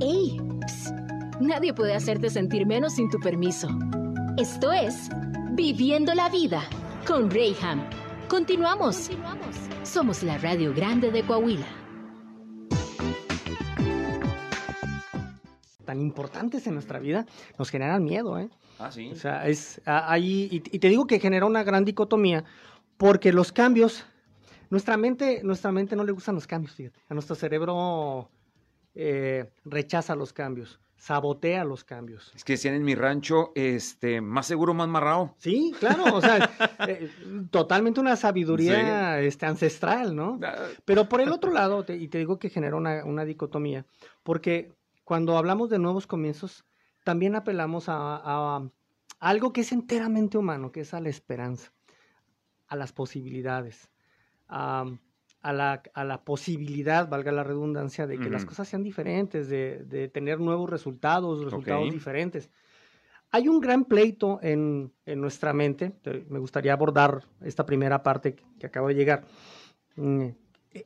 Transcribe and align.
¡Ey! 0.00 0.38
Psst. 0.66 0.94
Nadie 1.40 1.72
puede 1.72 1.94
hacerte 1.94 2.28
sentir 2.28 2.66
menos 2.66 2.96
sin 2.96 3.08
tu 3.08 3.18
permiso. 3.18 3.68
Esto 4.36 4.70
es 4.70 5.08
Viviendo 5.52 6.12
la 6.12 6.28
Vida 6.28 6.62
con 7.06 7.30
Rayham. 7.30 7.88
Continuamos. 8.28 9.10
Somos 9.84 10.22
la 10.22 10.36
Radio 10.36 10.74
Grande 10.74 11.10
de 11.10 11.22
Coahuila. 11.22 11.66
Tan 15.86 16.02
importantes 16.02 16.66
en 16.66 16.74
nuestra 16.74 16.98
vida 16.98 17.24
nos 17.58 17.70
generan 17.70 18.04
miedo, 18.04 18.38
¿eh? 18.38 18.50
Ah, 18.78 18.92
sí. 18.92 19.10
O 19.12 19.16
sea, 19.16 19.46
es 19.48 19.80
ahí, 19.86 20.48
y, 20.50 20.56
y 20.56 20.78
te 20.78 20.90
digo 20.90 21.06
que 21.06 21.20
genera 21.20 21.46
una 21.46 21.62
gran 21.62 21.86
dicotomía, 21.86 22.44
porque 22.98 23.32
los 23.32 23.50
cambios, 23.50 24.04
nuestra 24.68 24.98
mente, 24.98 25.40
nuestra 25.42 25.72
mente 25.72 25.96
no 25.96 26.04
le 26.04 26.12
gustan 26.12 26.34
los 26.34 26.46
cambios, 26.46 26.74
fíjate. 26.74 27.00
A 27.08 27.14
nuestro 27.14 27.34
cerebro 27.34 28.28
eh, 28.98 29.50
rechaza 29.64 30.16
los 30.16 30.32
cambios, 30.32 30.80
sabotea 30.96 31.64
los 31.64 31.84
cambios. 31.84 32.32
Es 32.34 32.42
que 32.44 32.54
decían 32.54 32.74
en 32.74 32.82
mi 32.82 32.94
rancho, 32.94 33.52
este, 33.54 34.20
más 34.22 34.46
seguro, 34.46 34.72
más 34.74 34.88
marrado. 34.88 35.34
Sí, 35.38 35.72
claro, 35.78 36.04
o 36.16 36.20
sea, 36.22 36.38
eh, 36.88 37.10
totalmente 37.50 38.00
una 38.00 38.16
sabiduría 38.16 39.20
este, 39.20 39.44
ancestral, 39.46 40.16
¿no? 40.16 40.40
Ah, 40.42 40.56
Pero 40.86 41.08
por 41.08 41.20
el 41.20 41.30
otro 41.30 41.52
lado, 41.52 41.84
te- 41.84 41.96
y 41.96 42.08
te 42.08 42.16
digo 42.18 42.38
que 42.38 42.48
genera 42.48 42.74
una, 42.76 43.04
una 43.04 43.24
dicotomía, 43.26 43.84
porque 44.22 44.72
cuando 45.04 45.36
hablamos 45.36 45.68
de 45.70 45.78
nuevos 45.78 46.06
comienzos, 46.06 46.64
también 47.04 47.36
apelamos 47.36 47.88
a, 47.90 47.94
a 48.24 48.68
algo 49.20 49.52
que 49.52 49.60
es 49.60 49.72
enteramente 49.72 50.38
humano, 50.38 50.72
que 50.72 50.80
es 50.80 50.94
a 50.94 51.00
la 51.00 51.10
esperanza, 51.10 51.70
a 52.66 52.74
las 52.76 52.92
posibilidades, 52.92 53.90
a, 54.48 54.84
a 55.42 55.52
la, 55.52 55.82
a 55.94 56.04
la 56.04 56.24
posibilidad, 56.24 57.08
valga 57.08 57.30
la 57.32 57.44
redundancia, 57.44 58.06
de 58.06 58.18
que 58.18 58.30
las 58.30 58.44
cosas 58.46 58.68
sean 58.68 58.82
diferentes, 58.82 59.48
de, 59.48 59.84
de 59.84 60.08
tener 60.08 60.40
nuevos 60.40 60.68
resultados, 60.68 61.44
resultados 61.44 61.84
diferentes. 61.92 62.50
Hay 63.30 63.48
un 63.48 63.60
gran 63.60 63.84
pleito 63.84 64.38
en, 64.42 64.92
en 65.04 65.20
nuestra 65.20 65.52
mente, 65.52 65.90
te- 66.02 66.24
me 66.28 66.38
gustaría 66.38 66.72
abordar 66.72 67.22
esta 67.42 67.64
primera 67.66 68.02
parte 68.02 68.34
que, 68.34 68.44
que 68.58 68.66
acabo 68.66 68.88
de 68.88 68.94
llegar. 68.94 69.24
Mm, 69.96 70.28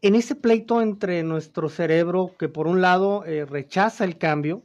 En 0.03 0.15
ese 0.15 0.35
pleito 0.37 0.81
entre 0.81 1.23
nuestro 1.23 1.69
cerebro, 1.69 2.33
que 2.39 2.49
por 2.49 2.67
un 2.67 2.81
lado 2.81 3.25
eh, 3.25 3.45
rechaza 3.45 4.05
el 4.05 4.19
cambio 4.19 4.63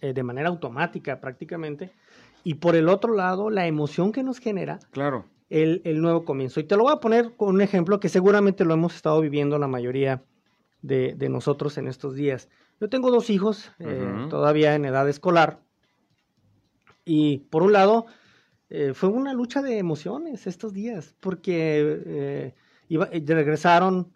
eh, 0.00 0.12
de 0.12 0.22
manera 0.22 0.48
automática 0.48 1.20
prácticamente, 1.20 1.90
y 2.44 2.54
por 2.54 2.74
el 2.76 2.88
otro 2.88 3.14
lado 3.14 3.50
la 3.50 3.66
emoción 3.66 4.10
que 4.12 4.22
nos 4.22 4.38
genera 4.38 4.78
claro. 4.90 5.26
El, 5.52 5.82
el 5.84 6.00
nuevo 6.00 6.24
comienzo. 6.24 6.60
Y 6.60 6.64
te 6.64 6.76
lo 6.76 6.84
voy 6.84 6.92
a 6.92 7.00
poner 7.00 7.32
con 7.36 7.54
un 7.54 7.60
ejemplo 7.60 8.00
que 8.00 8.08
seguramente 8.08 8.64
lo 8.64 8.72
hemos 8.74 8.94
estado 8.94 9.20
viviendo 9.20 9.58
la 9.58 9.68
mayoría 9.68 10.22
de, 10.80 11.14
de 11.14 11.28
nosotros 11.28 11.76
en 11.76 11.88
estos 11.88 12.14
días. 12.14 12.48
Yo 12.80 12.88
tengo 12.88 13.10
dos 13.10 13.28
hijos 13.30 13.70
eh, 13.78 14.26
todavía 14.30 14.74
en 14.74 14.84
edad 14.86 15.08
escolar 15.08 15.60
y 17.04 17.38
por 17.50 17.62
un 17.62 17.72
lado 17.72 18.06
eh, 18.70 18.92
fue 18.94 19.10
una 19.10 19.34
lucha 19.34 19.60
de 19.62 19.78
emociones 19.78 20.46
estos 20.46 20.72
días 20.72 21.14
porque 21.20 22.00
eh, 22.06 22.54
iba- 22.88 23.10
regresaron, 23.12 24.12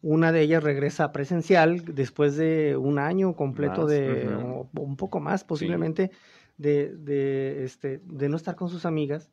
una 0.00 0.30
de 0.30 0.42
ellas 0.42 0.62
regresa 0.62 1.10
presencial 1.10 1.84
después 1.94 2.36
de 2.36 2.76
un 2.76 2.98
año 2.98 3.34
completo 3.34 3.82
Más, 3.82 3.90
de, 3.90 4.28
o 4.36 4.68
un 4.80 4.96
poco 4.96 5.18
más 5.20 5.42
posiblemente, 5.44 6.12
de, 6.56 6.96
de, 6.96 7.64
este, 7.64 8.00
de 8.04 8.28
no 8.28 8.36
estar 8.36 8.54
con 8.54 8.68
sus 8.68 8.86
amigas. 8.86 9.30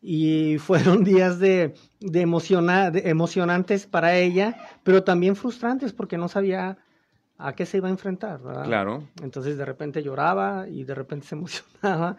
Y 0.00 0.58
fueron 0.58 1.02
días 1.04 1.38
de, 1.38 1.74
de, 2.00 2.20
emociona- 2.20 2.90
de 2.90 3.08
emocionantes 3.10 3.86
para 3.86 4.16
ella, 4.16 4.56
pero 4.82 5.02
también 5.04 5.36
frustrantes 5.36 5.92
porque 5.92 6.18
no 6.18 6.28
sabía 6.28 6.78
a 7.38 7.54
qué 7.54 7.66
se 7.66 7.78
iba 7.78 7.88
a 7.88 7.90
enfrentar. 7.90 8.40
¿verdad? 8.42 8.64
Claro. 8.64 9.04
Entonces 9.22 9.58
de 9.58 9.64
repente 9.64 10.02
lloraba 10.02 10.68
y 10.68 10.84
de 10.84 10.94
repente 10.94 11.26
se 11.26 11.34
emocionaba. 11.36 12.16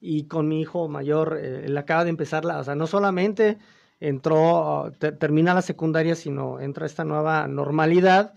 Y 0.00 0.24
con 0.24 0.48
mi 0.48 0.60
hijo 0.60 0.88
mayor, 0.88 1.38
eh, 1.40 1.62
él 1.66 1.76
acaba 1.76 2.04
de 2.04 2.10
empezar, 2.10 2.44
la, 2.44 2.58
o 2.58 2.64
sea, 2.64 2.74
no 2.74 2.86
solamente 2.86 3.58
entró, 4.00 4.92
te- 4.98 5.12
termina 5.12 5.52
la 5.54 5.62
secundaria, 5.62 6.14
sino 6.14 6.58
entra 6.60 6.86
esta 6.86 7.04
nueva 7.04 7.46
normalidad 7.48 8.32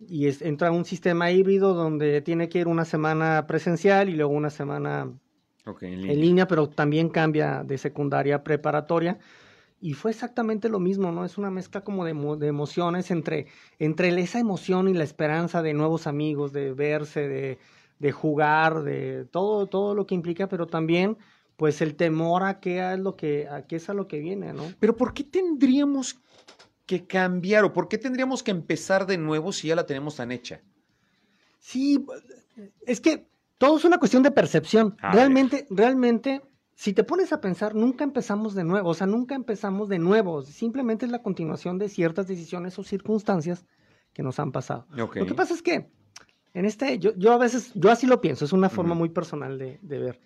y 0.00 0.26
es- 0.28 0.40
entra 0.42 0.70
un 0.72 0.84
sistema 0.84 1.30
híbrido 1.30 1.74
donde 1.74 2.20
tiene 2.22 2.48
que 2.48 2.58
ir 2.60 2.68
una 2.68 2.84
semana 2.84 3.46
presencial 3.46 4.08
y 4.08 4.14
luego 4.14 4.32
una 4.32 4.50
semana 4.50 5.10
En 5.80 6.10
en 6.10 6.20
línea. 6.20 6.46
pero 6.46 6.68
también 6.68 7.08
cambia 7.08 7.62
de 7.64 7.78
secundaria 7.78 8.36
a 8.36 8.44
preparatoria. 8.44 9.18
Y 9.80 9.92
fue 9.92 10.12
exactamente 10.12 10.68
lo 10.68 10.80
mismo, 10.80 11.12
¿no? 11.12 11.24
Es 11.24 11.36
una 11.36 11.50
mezcla 11.50 11.82
como 11.82 12.04
de, 12.04 12.14
de 12.38 12.46
emociones 12.46 13.10
entre, 13.10 13.46
entre 13.78 14.08
esa 14.20 14.38
emoción 14.38 14.88
y 14.88 14.94
la 14.94 15.04
esperanza 15.04 15.62
de 15.62 15.74
nuevos 15.74 16.06
amigos, 16.06 16.52
de 16.52 16.72
verse, 16.72 17.28
de, 17.28 17.58
de 17.98 18.12
jugar, 18.12 18.82
de 18.82 19.26
todo, 19.26 19.66
todo 19.66 19.94
lo 19.94 20.06
que 20.06 20.14
implica, 20.14 20.48
pero 20.48 20.66
también 20.66 21.18
pues 21.56 21.80
el 21.82 21.94
temor 21.96 22.42
a 22.44 22.60
qué 22.60 22.92
es 22.92 22.98
lo 22.98 23.16
que, 23.16 23.46
a 23.48 23.66
qué 23.66 23.76
es 23.76 23.88
a 23.88 23.94
lo 23.94 24.08
que 24.08 24.20
viene, 24.20 24.52
¿no? 24.52 24.64
Pero 24.80 24.96
¿por 24.96 25.14
qué 25.14 25.24
tendríamos 25.24 26.18
que 26.86 27.06
cambiar 27.06 27.64
o 27.64 27.72
por 27.72 27.88
qué 27.88 27.98
tendríamos 27.98 28.42
que 28.42 28.50
empezar 28.50 29.06
de 29.06 29.18
nuevo 29.18 29.52
si 29.52 29.68
ya 29.68 29.76
la 29.76 29.86
tenemos 29.86 30.16
tan 30.16 30.32
hecha? 30.32 30.60
Sí, 31.58 32.04
es 32.86 33.00
que 33.00 33.26
todo 33.58 33.76
es 33.76 33.84
una 33.84 33.98
cuestión 33.98 34.22
de 34.22 34.30
percepción. 34.30 34.96
A 35.00 35.12
realmente, 35.12 35.66
realmente, 35.70 36.42
si 36.74 36.92
te 36.92 37.04
pones 37.04 37.32
a 37.32 37.40
pensar, 37.40 37.74
nunca 37.74 38.04
empezamos 38.04 38.54
de 38.54 38.64
nuevo, 38.64 38.90
o 38.90 38.94
sea, 38.94 39.06
nunca 39.06 39.34
empezamos 39.34 39.88
de 39.88 39.98
nuevo, 39.98 40.42
simplemente 40.42 41.06
es 41.06 41.12
la 41.12 41.22
continuación 41.22 41.78
de 41.78 41.88
ciertas 41.88 42.26
decisiones 42.26 42.78
o 42.78 42.84
circunstancias 42.84 43.64
que 44.12 44.22
nos 44.22 44.38
han 44.38 44.52
pasado. 44.52 44.86
Lo 44.90 45.10
que 45.10 45.34
pasa 45.34 45.54
es 45.54 45.62
que 45.62 45.90
en 46.52 46.64
este, 46.64 46.98
yo, 46.98 47.14
yo 47.16 47.32
a 47.32 47.38
veces, 47.38 47.72
yo 47.74 47.90
así 47.90 48.06
lo 48.06 48.20
pienso, 48.20 48.44
es 48.44 48.52
una 48.52 48.68
forma 48.68 48.94
muy 48.94 49.08
personal 49.08 49.58
de, 49.58 49.78
de 49.82 49.98
ver. 49.98 50.20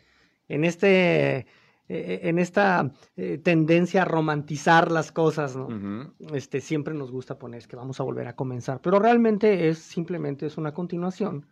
En 0.47 0.65
este, 0.65 1.47
eh, 1.91 2.21
en 2.25 2.39
esta 2.39 2.91
eh, 3.17 3.39
tendencia 3.39 4.03
a 4.03 4.05
romantizar 4.05 4.93
las 4.93 5.11
cosas, 5.11 5.57
¿no? 5.57 6.13
Este, 6.35 6.61
siempre 6.61 6.93
nos 6.93 7.11
gusta 7.11 7.39
poner 7.39 7.59
es 7.59 7.67
que 7.67 7.77
vamos 7.77 7.99
a 7.99 8.03
volver 8.03 8.29
a 8.29 8.37
comenzar, 8.37 8.81
pero 8.83 8.99
realmente 8.99 9.71
es 9.71 9.79
simplemente 9.79 10.45
es 10.45 10.59
una 10.59 10.75
continuación 10.75 11.47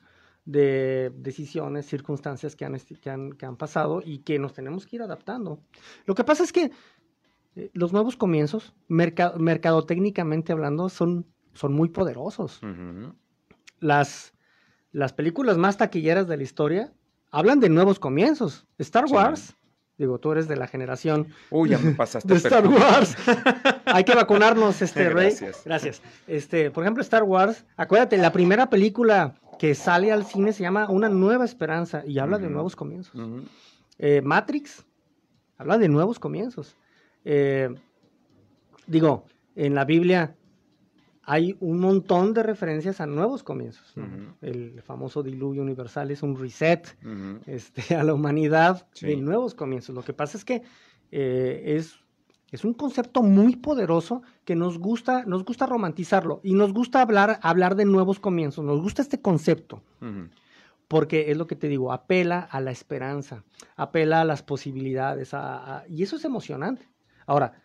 de 0.47 1.13
decisiones, 1.17 1.85
circunstancias 1.87 2.57
que 2.57 2.65
han, 2.65 2.79
que 2.79 3.11
han, 3.11 3.33
que 3.33 3.45
han 3.47 3.57
pasado 3.57 4.01
y 4.03 4.21
que 4.21 4.39
nos 4.39 4.55
tenemos 4.55 4.87
que 4.87 4.97
ir 4.97 5.03
adaptando. 5.03 5.61
Lo 6.07 6.15
que 6.15 6.25
pasa 6.25 6.43
es 6.45 6.53
que 6.53 6.71
eh, 7.57 7.71
los 7.75 7.93
nuevos 7.93 8.17
comienzos, 8.17 8.73
merca- 8.89 9.35
mercadotécnicamente 9.37 10.53
hablando, 10.53 10.89
son, 10.89 11.27
son 11.53 11.73
muy 11.75 11.89
poderosos. 11.89 12.61
Las, 13.81 14.33
las 14.93 15.13
películas 15.13 15.59
más 15.59 15.77
taquilleras 15.77 16.29
de 16.29 16.37
la 16.37 16.43
historia 16.43 16.93
hablan 17.31 17.61
de 17.61 17.69
nuevos 17.69 17.99
comienzos. 17.99 18.67
Star 18.79 19.09
Sí. 19.09 19.15
Wars, 19.15 19.57
digo, 19.99 20.19
tú 20.19 20.33
eres 20.33 20.49
de 20.49 20.57
la 20.57 20.67
generación 20.67 21.29
Uy, 21.51 21.71
ya 21.71 21.79
me 21.79 21.93
pasaste. 21.93 22.29
de 22.33 22.37
Star 22.39 22.63
perfecto. 22.63 22.85
Wars. 22.87 23.17
Hay 23.87 24.05
que 24.05 24.15
vacunarnos, 24.15 24.81
este 24.83 25.09
Rey. 25.11 25.31
Gracias. 25.31 25.63
Gracias. 25.65 26.03
Este, 26.27 26.71
por 26.71 26.85
ejemplo, 26.85 27.03
Star 27.03 27.25
Wars, 27.25 27.65
acuérdate, 27.77 28.17
la 28.17 28.33
primera 28.33 28.71
película 28.71 29.35
que 29.59 29.75
sale 29.75 30.13
al 30.13 30.25
cine 30.25 30.53
se 30.53 30.63
llama 30.63 30.89
Una 30.91 31.09
nueva 31.09 31.45
esperanza 31.45 32.03
y 32.07 32.19
habla 32.19 32.39
de 32.39 32.49
nuevos 32.51 32.77
comienzos. 32.77 33.21
Eh, 33.99 34.21
Matrix 34.23 34.85
habla 35.59 35.79
de 35.79 35.89
nuevos 35.89 36.19
comienzos. 36.19 36.77
Eh, 37.25 37.75
digo, 38.87 39.25
en 39.55 39.75
la 39.75 39.85
Biblia 39.85 40.35
hay 41.23 41.57
un 41.61 41.81
montón 41.81 42.35
de 42.35 42.43
referencias 42.43 43.01
a 43.01 43.07
nuevos 43.07 43.43
comienzos. 43.43 43.95
El 44.43 44.81
famoso 44.83 45.23
diluvio 45.23 45.63
universal 45.63 46.11
es 46.11 46.23
un 46.23 46.39
reset 46.39 46.97
este, 47.47 47.97
a 47.97 48.05
la 48.05 48.15
humanidad 48.15 48.87
Sí. 48.93 49.07
de 49.07 49.17
nuevos 49.17 49.55
comienzos. 49.55 49.95
Lo 49.95 50.03
que 50.03 50.13
pasa 50.13 50.39
es 50.39 50.45
que 50.45 50.63
eh, 51.11 51.63
es, 51.77 51.99
es 52.57 52.65
un 52.65 52.75
concepto 52.75 53.23
muy 53.23 53.57
poderoso 53.57 54.23
que 54.45 54.57
nos 54.57 54.79
gusta, 54.79 55.25
nos 55.27 55.45
gusta 55.45 55.67
romantizarlo 55.67 56.41
y 56.43 56.55
nos 56.55 56.73
gusta 56.73 57.01
hablar, 57.03 57.39
hablar 57.43 57.77
de 57.77 57.85
nuevos 57.85 58.19
comienzos. 58.19 58.65
Nos 58.65 58.81
gusta 58.81 59.03
este 59.03 59.21
concepto 59.21 59.83
porque 60.89 61.31
es 61.31 61.37
lo 61.37 61.47
que 61.47 61.57
te 61.57 61.69
digo, 61.69 61.93
apela 61.93 62.41
a 62.41 62.61
la 62.61 62.71
esperanza, 62.71 63.45
apela 63.77 64.21
a 64.21 64.25
las 64.25 64.43
posibilidades 64.43 65.35
a- 65.35 65.79
a- 65.79 65.85
y 65.89 66.03
eso 66.03 66.17
es 66.17 66.25
emocionante. 66.25 66.89
Ahora, 67.27 67.61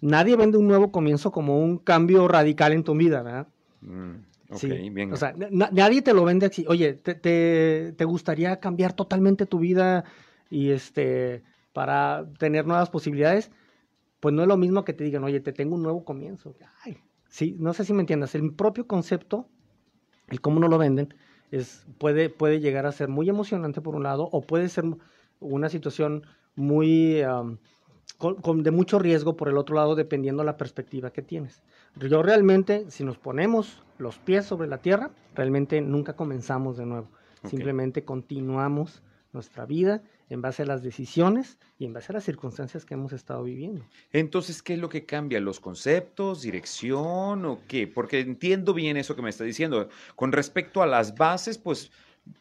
nadie 0.00 0.36
vende 0.36 0.58
un 0.58 0.66
nuevo 0.68 0.90
comienzo 0.92 1.30
como 1.32 1.58
un 1.58 1.78
cambio 1.78 2.26
radical 2.28 2.72
en 2.72 2.84
tu 2.84 2.94
vida, 2.94 3.22
¿verdad? 3.22 3.48
Mm, 3.80 4.14
Sí, 4.56 4.68
bien. 4.90 5.12
O 5.12 5.16
sea, 5.16 5.34
na- 5.50 5.70
nadie 5.72 6.02
te 6.02 6.12
lo 6.12 6.24
vende 6.24 6.46
así. 6.46 6.64
Oye, 6.68 6.92
te, 6.94 7.14
te- 7.14 7.92
te 7.96 8.04
gustaría 8.04 8.60
cambiar 8.60 8.92
totalmente 8.92 9.46
tu 9.46 9.58
vida 9.58 10.04
y 10.50 10.70
este 10.70 11.42
para 11.72 12.24
tener 12.38 12.64
nuevas 12.66 12.88
posibilidades? 12.90 13.50
Pues 14.24 14.34
no 14.34 14.40
es 14.40 14.48
lo 14.48 14.56
mismo 14.56 14.86
que 14.86 14.94
te 14.94 15.04
digan, 15.04 15.22
oye, 15.22 15.38
te 15.40 15.52
tengo 15.52 15.74
un 15.74 15.82
nuevo 15.82 16.02
comienzo. 16.02 16.54
Ay, 16.82 16.96
sí, 17.28 17.56
no 17.58 17.74
sé 17.74 17.84
si 17.84 17.92
me 17.92 18.00
entiendas. 18.00 18.34
El 18.34 18.54
propio 18.54 18.86
concepto, 18.86 19.50
el 20.28 20.40
cómo 20.40 20.60
no 20.60 20.68
lo 20.68 20.78
venden, 20.78 21.12
es, 21.50 21.86
puede, 21.98 22.30
puede 22.30 22.58
llegar 22.58 22.86
a 22.86 22.92
ser 22.92 23.10
muy 23.10 23.28
emocionante 23.28 23.82
por 23.82 23.94
un 23.94 24.02
lado, 24.02 24.26
o 24.32 24.40
puede 24.40 24.70
ser 24.70 24.86
una 25.40 25.68
situación 25.68 26.22
muy 26.54 27.20
am, 27.20 27.58
de 28.62 28.70
mucho 28.70 28.98
riesgo 28.98 29.36
por 29.36 29.50
el 29.50 29.58
otro 29.58 29.76
lado 29.76 29.94
dependiendo 29.94 30.42
la 30.42 30.56
perspectiva 30.56 31.12
que 31.12 31.20
tienes. 31.20 31.62
Yo 31.96 32.22
realmente, 32.22 32.90
si 32.90 33.04
nos 33.04 33.18
ponemos 33.18 33.82
los 33.98 34.16
pies 34.16 34.46
sobre 34.46 34.68
la 34.68 34.78
tierra, 34.78 35.10
realmente 35.34 35.82
nunca 35.82 36.16
comenzamos 36.16 36.78
de 36.78 36.86
nuevo. 36.86 37.10
Simplemente 37.42 38.06
continuamos 38.06 39.02
nuestra 39.34 39.66
vida 39.66 40.02
en 40.30 40.42
base 40.42 40.62
a 40.62 40.66
las 40.66 40.82
decisiones 40.82 41.58
y 41.78 41.84
en 41.84 41.92
base 41.92 42.12
a 42.12 42.14
las 42.14 42.24
circunstancias 42.24 42.84
que 42.84 42.94
hemos 42.94 43.12
estado 43.12 43.44
viviendo. 43.44 43.84
Entonces, 44.12 44.62
¿qué 44.62 44.74
es 44.74 44.78
lo 44.78 44.88
que 44.88 45.04
cambia? 45.04 45.40
¿Los 45.40 45.60
conceptos, 45.60 46.42
dirección 46.42 47.44
o 47.44 47.60
qué? 47.68 47.86
Porque 47.86 48.20
entiendo 48.20 48.74
bien 48.74 48.96
eso 48.96 49.16
que 49.16 49.22
me 49.22 49.30
está 49.30 49.44
diciendo. 49.44 49.88
Con 50.16 50.32
respecto 50.32 50.82
a 50.82 50.86
las 50.86 51.14
bases, 51.14 51.58
pues 51.58 51.90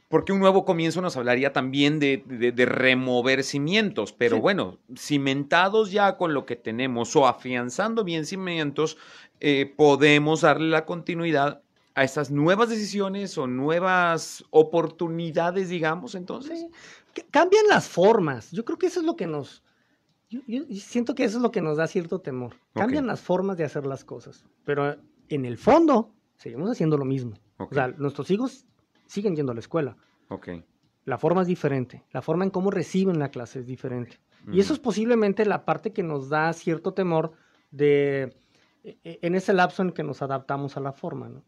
porque 0.07 0.31
un 0.31 0.39
nuevo 0.39 0.63
comienzo 0.63 1.01
nos 1.01 1.17
hablaría 1.17 1.53
también 1.53 1.99
de, 1.99 2.23
remover 2.67 3.43
cimientos, 3.43 4.13
pero 4.13 4.39
bueno, 4.39 4.77
cimentados 4.95 5.91
ya 5.91 6.17
con 6.17 6.33
lo 6.33 6.45
que 6.45 6.55
tenemos 6.55 7.15
o 7.15 7.27
afianzando 7.27 8.03
bien 8.03 8.25
cimientos, 8.25 8.97
eh, 9.39 9.73
podemos 9.75 10.41
darle 10.41 10.69
la 10.69 10.85
continuidad 10.85 11.63
a 11.95 12.03
estas 12.03 12.31
nuevas 12.31 12.69
decisiones 12.69 13.37
o 13.37 13.47
nuevas 13.47 14.45
oportunidades, 14.51 15.69
digamos, 15.69 16.15
entonces. 16.15 16.67
Cambian 17.31 17.67
las 17.69 17.87
formas. 17.87 18.51
Yo 18.51 18.65
creo 18.65 18.77
que 18.77 18.87
eso 18.87 18.99
es 18.99 19.05
lo 19.05 19.15
que 19.15 19.27
nos... 19.27 19.63
Yo, 20.29 20.41
siento 20.79 21.13
que 21.13 21.23
eso 21.23 21.37
es 21.37 21.43
lo 21.43 21.51
que 21.51 21.61
nos 21.61 21.77
da 21.77 21.87
cierto 21.87 22.19
temor. 22.19 22.55
Cambian 22.73 23.05
las 23.05 23.21
formas 23.21 23.57
de 23.57 23.65
hacer 23.65 23.85
las 23.85 24.03
cosas, 24.03 24.43
pero 24.65 24.97
en 25.29 25.45
el 25.45 25.57
fondo 25.57 26.11
seguimos 26.37 26.71
haciendo 26.71 26.97
lo 26.97 27.05
mismo. 27.05 27.33
O 27.57 27.71
sea, 27.71 27.89
nuestros 27.89 28.31
hijos 28.31 28.65
siguen 29.05 29.35
yendo 29.35 29.51
a 29.51 29.55
la 29.55 29.61
escuela. 29.61 29.95
Okay. 30.29 30.63
La 31.05 31.19
forma 31.19 31.41
es 31.41 31.47
diferente, 31.47 32.03
la 32.11 32.23
forma 32.23 32.45
en 32.45 32.49
cómo 32.49 32.71
reciben 32.71 33.19
la 33.19 33.29
clase 33.29 33.59
es 33.59 33.67
diferente. 33.67 34.19
Y 34.51 34.59
eso 34.59 34.73
es 34.73 34.79
posiblemente 34.79 35.45
la 35.45 35.63
parte 35.65 35.93
que 35.93 36.03
nos 36.03 36.29
da 36.29 36.51
cierto 36.51 36.93
temor 36.93 37.31
de 37.71 38.35
e, 38.83 38.97
e, 39.03 39.19
en 39.21 39.35
ese 39.35 39.53
lapso 39.53 39.81
en 39.81 39.91
que 39.91 40.03
nos 40.03 40.21
adaptamos 40.21 40.75
a 40.75 40.81
la 40.81 40.91
forma, 40.91 41.29
¿no? 41.29 41.43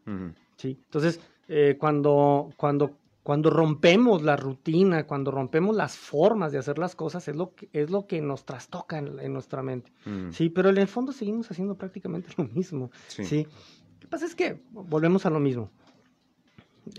Sí. 0.55 0.79
Entonces, 0.85 1.19
eh, 1.47 1.75
cuando, 1.77 2.49
cuando, 2.55 2.97
cuando 3.25 3.49
rompemos 3.49 4.21
la 4.21 4.37
rutina, 4.37 5.07
cuando 5.07 5.31
rompemos 5.31 5.75
las 5.75 5.97
formas 5.97 6.51
de 6.51 6.59
hacer 6.59 6.77
las 6.77 6.95
cosas, 6.95 7.27
es 7.27 7.35
lo 7.35 7.55
que, 7.55 7.67
es 7.73 7.89
lo 7.89 8.05
que 8.05 8.21
nos 8.21 8.45
trastoca 8.45 8.99
en, 8.99 9.33
nuestra 9.33 9.63
mente. 9.63 9.91
Sí, 10.29 10.51
pero 10.51 10.69
en 10.69 10.77
el 10.77 10.87
fondo 10.87 11.11
seguimos 11.11 11.49
haciendo 11.49 11.73
prácticamente 11.75 12.29
lo 12.37 12.43
mismo. 12.43 12.91
Sí. 13.07 13.25
¿sí? 13.25 13.47
Lo 13.93 13.99
que 14.01 14.07
pasa 14.09 14.27
es 14.27 14.35
que 14.35 14.61
volvemos 14.69 15.25
a 15.25 15.31
lo 15.31 15.39
mismo. 15.39 15.71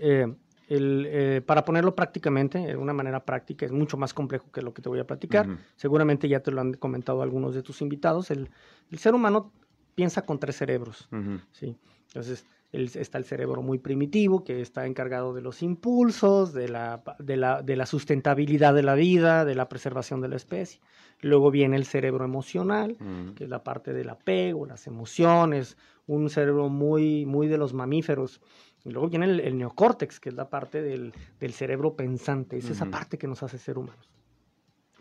Eh, 0.01 0.27
el, 0.67 1.05
eh, 1.07 1.41
para 1.45 1.63
ponerlo 1.63 1.95
prácticamente, 1.95 2.57
de 2.59 2.75
una 2.75 2.91
manera 2.91 3.23
práctica, 3.23 3.65
es 3.65 3.71
mucho 3.71 3.95
más 3.95 4.13
complejo 4.13 4.51
que 4.51 4.61
lo 4.61 4.73
que 4.73 4.81
te 4.81 4.89
voy 4.89 4.99
a 4.99 5.07
platicar. 5.07 5.47
Seguramente 5.77 6.27
ya 6.27 6.41
te 6.41 6.51
lo 6.51 6.59
han 6.59 6.73
comentado 6.73 7.21
algunos 7.21 7.55
de 7.55 7.63
tus 7.63 7.81
invitados. 7.81 8.31
El, 8.31 8.49
el 8.91 8.97
ser 8.97 9.15
humano 9.15 9.53
piensa 9.95 10.23
con 10.23 10.39
tres 10.39 10.57
cerebros. 10.57 11.07
¿sí? 11.53 11.77
Entonces, 12.07 12.45
está 12.71 13.17
el 13.17 13.23
cerebro 13.23 13.61
muy 13.61 13.79
primitivo, 13.79 14.43
que 14.43 14.61
está 14.61 14.85
encargado 14.85 15.33
de 15.33 15.41
los 15.41 15.63
impulsos, 15.63 16.53
de 16.53 16.69
la, 16.69 17.03
de, 17.19 17.37
la, 17.37 17.61
de 17.61 17.75
la, 17.75 17.85
sustentabilidad 17.85 18.73
de 18.73 18.83
la 18.83 18.95
vida, 18.95 19.45
de 19.45 19.55
la 19.55 19.69
preservación 19.69 20.21
de 20.21 20.27
la 20.27 20.35
especie. 20.35 20.81
Luego 21.21 21.49
viene 21.49 21.77
el 21.77 21.85
cerebro 21.85 22.25
emocional, 22.25 22.97
que 23.35 23.45
es 23.45 23.49
la 23.49 23.63
parte 23.63 23.93
del 23.93 24.09
apego, 24.09 24.65
las 24.65 24.85
emociones, 24.85 25.77
un 26.05 26.29
cerebro 26.29 26.69
muy, 26.69 27.25
muy 27.25 27.47
de 27.47 27.57
los 27.57 27.73
mamíferos 27.73 28.41
y 28.87 28.91
luego 28.91 29.09
viene 29.09 29.25
el, 29.25 29.57
neocórtex, 29.57 30.19
que 30.21 30.29
es 30.29 30.35
la 30.35 30.49
parte 30.49 30.81
del, 30.81 31.13
cerebro 31.51 31.97
pensante, 31.97 32.57
es 32.57 32.69
esa 32.69 32.85
parte 32.85 33.17
que 33.17 33.27
nos 33.27 33.43
hace 33.43 33.57
ser 33.57 33.77
humanos. 33.77 34.09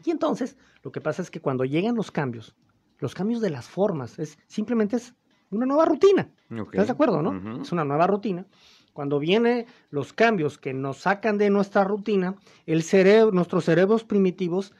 Y 0.05 0.11
entonces, 0.11 0.57
lo 0.83 0.91
que 0.91 1.01
pasa 1.01 1.23
es 1.23 1.31
que 1.31 1.41
cuando 1.41 1.65
llegan 1.65 1.95
los 1.95 2.11
cambios, 2.11 2.57
los 2.99 3.15
cambios 3.15 3.41
de 3.41 3.51
las 3.51 3.69
formas, 3.69 4.19
es 4.19 4.39
simplemente 4.49 4.97
es 4.97 5.15
una 5.50 5.66
nueva 5.66 5.84
rutina. 5.84 6.28
¿Estás 6.50 6.87
de 6.87 6.93
acuerdo, 6.93 7.22
no? 7.22 7.62
Es 7.62 7.72
una 7.72 7.84
nueva 7.84 8.06
rutina. 8.06 8.46
Cuando 8.93 9.19
vienen 9.19 9.66
los 9.90 10.12
cambios 10.12 10.58
que 10.58 10.72
nos 10.72 10.98
sacan 10.98 11.38
de 11.38 11.50
nuestra 11.50 11.84
rutina, 11.84 12.37
el 12.64 12.82
cerebro, 12.82 13.32
nuestros 13.32 13.64
cerebros 13.64 14.04
primitivos 14.04 14.72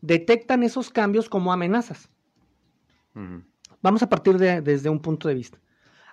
detectan 0.00 0.62
esos 0.62 0.90
cambios 0.90 1.28
como 1.28 1.52
amenazas. 1.52 2.08
Vamos 3.82 4.02
a 4.02 4.08
partir 4.08 4.38
de, 4.38 4.60
desde 4.60 4.88
un 4.88 5.00
punto 5.00 5.28
de 5.28 5.34
vista. 5.34 5.58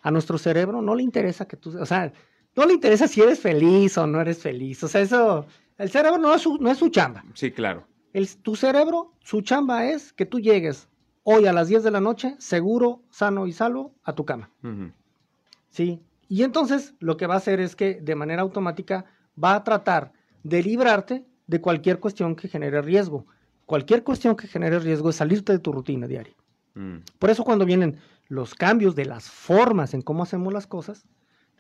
A 0.02 0.12
nuestro 0.12 0.38
cerebro 0.38 0.82
no 0.82 0.96
le 0.96 1.04
interesa 1.04 1.48
que 1.48 1.58
tú, 1.58 1.78
o 1.80 1.86
sea, 1.86 2.12
no 2.56 2.66
le 2.66 2.74
interesa 2.74 3.08
si 3.08 3.22
eres 3.22 3.40
feliz 3.40 3.98
o 3.98 4.08
no 4.08 4.22
eres 4.22 4.40
feliz. 4.40 4.84
O 4.84 4.88
sea, 4.88 5.02
eso, 5.02 5.46
el 5.78 5.90
cerebro 5.90 6.18
no 6.18 6.34
es 6.34 6.42
su, 6.42 6.58
no 6.58 6.72
es 6.72 6.78
su 6.78 6.90
chamba. 6.90 7.24
Sí, 7.34 7.52
claro. 7.52 7.88
El, 8.14 8.28
tu 8.38 8.56
cerebro, 8.56 9.14
su 9.20 9.42
chamba 9.42 9.86
es 9.86 10.14
que 10.14 10.26
tú 10.26 10.40
llegues 10.40 10.88
hoy 11.24 11.48
a 11.48 11.54
las 11.54 11.68
10 11.68 11.84
de 11.84 11.92
la 11.92 12.02
noche, 12.02 12.36
seguro, 12.38 13.02
sano 13.10 13.48
y 13.48 13.54
salvo, 13.54 13.94
a 14.04 14.14
tu 14.14 14.26
cama. 14.26 14.50
Sí. 15.70 16.02
Y 16.28 16.44
entonces 16.44 16.96
lo 17.00 17.18
que 17.18 17.28
va 17.28 17.36
a 17.36 17.38
hacer 17.38 17.60
es 17.60 17.76
que 17.76 18.00
de 18.02 18.16
manera 18.16 18.42
automática 18.42 19.06
va 19.42 19.56
a 19.56 19.64
tratar 19.64 20.14
de 20.44 20.62
librarte 20.62 21.26
de 21.48 21.62
cualquier 21.62 22.00
cuestión 22.00 22.36
que 22.36 22.48
genere 22.48 22.82
riesgo. 22.82 23.26
Cualquier 23.66 24.04
cuestión 24.04 24.36
que 24.36 24.48
genere 24.48 24.80
riesgo 24.80 25.10
es 25.10 25.16
salirte 25.16 25.54
de 25.54 25.60
tu 25.60 25.72
rutina 25.72 26.08
diaria. 26.08 26.36
Mm. 26.76 26.98
Por 27.20 27.30
eso 27.30 27.44
cuando 27.44 27.66
vienen 27.66 28.00
los 28.28 28.56
cambios 28.56 28.96
de 28.96 29.06
las 29.06 29.30
formas 29.30 29.94
en 29.94 30.02
cómo 30.02 30.24
hacemos 30.24 30.54
las 30.54 30.68
cosas, 30.68 31.06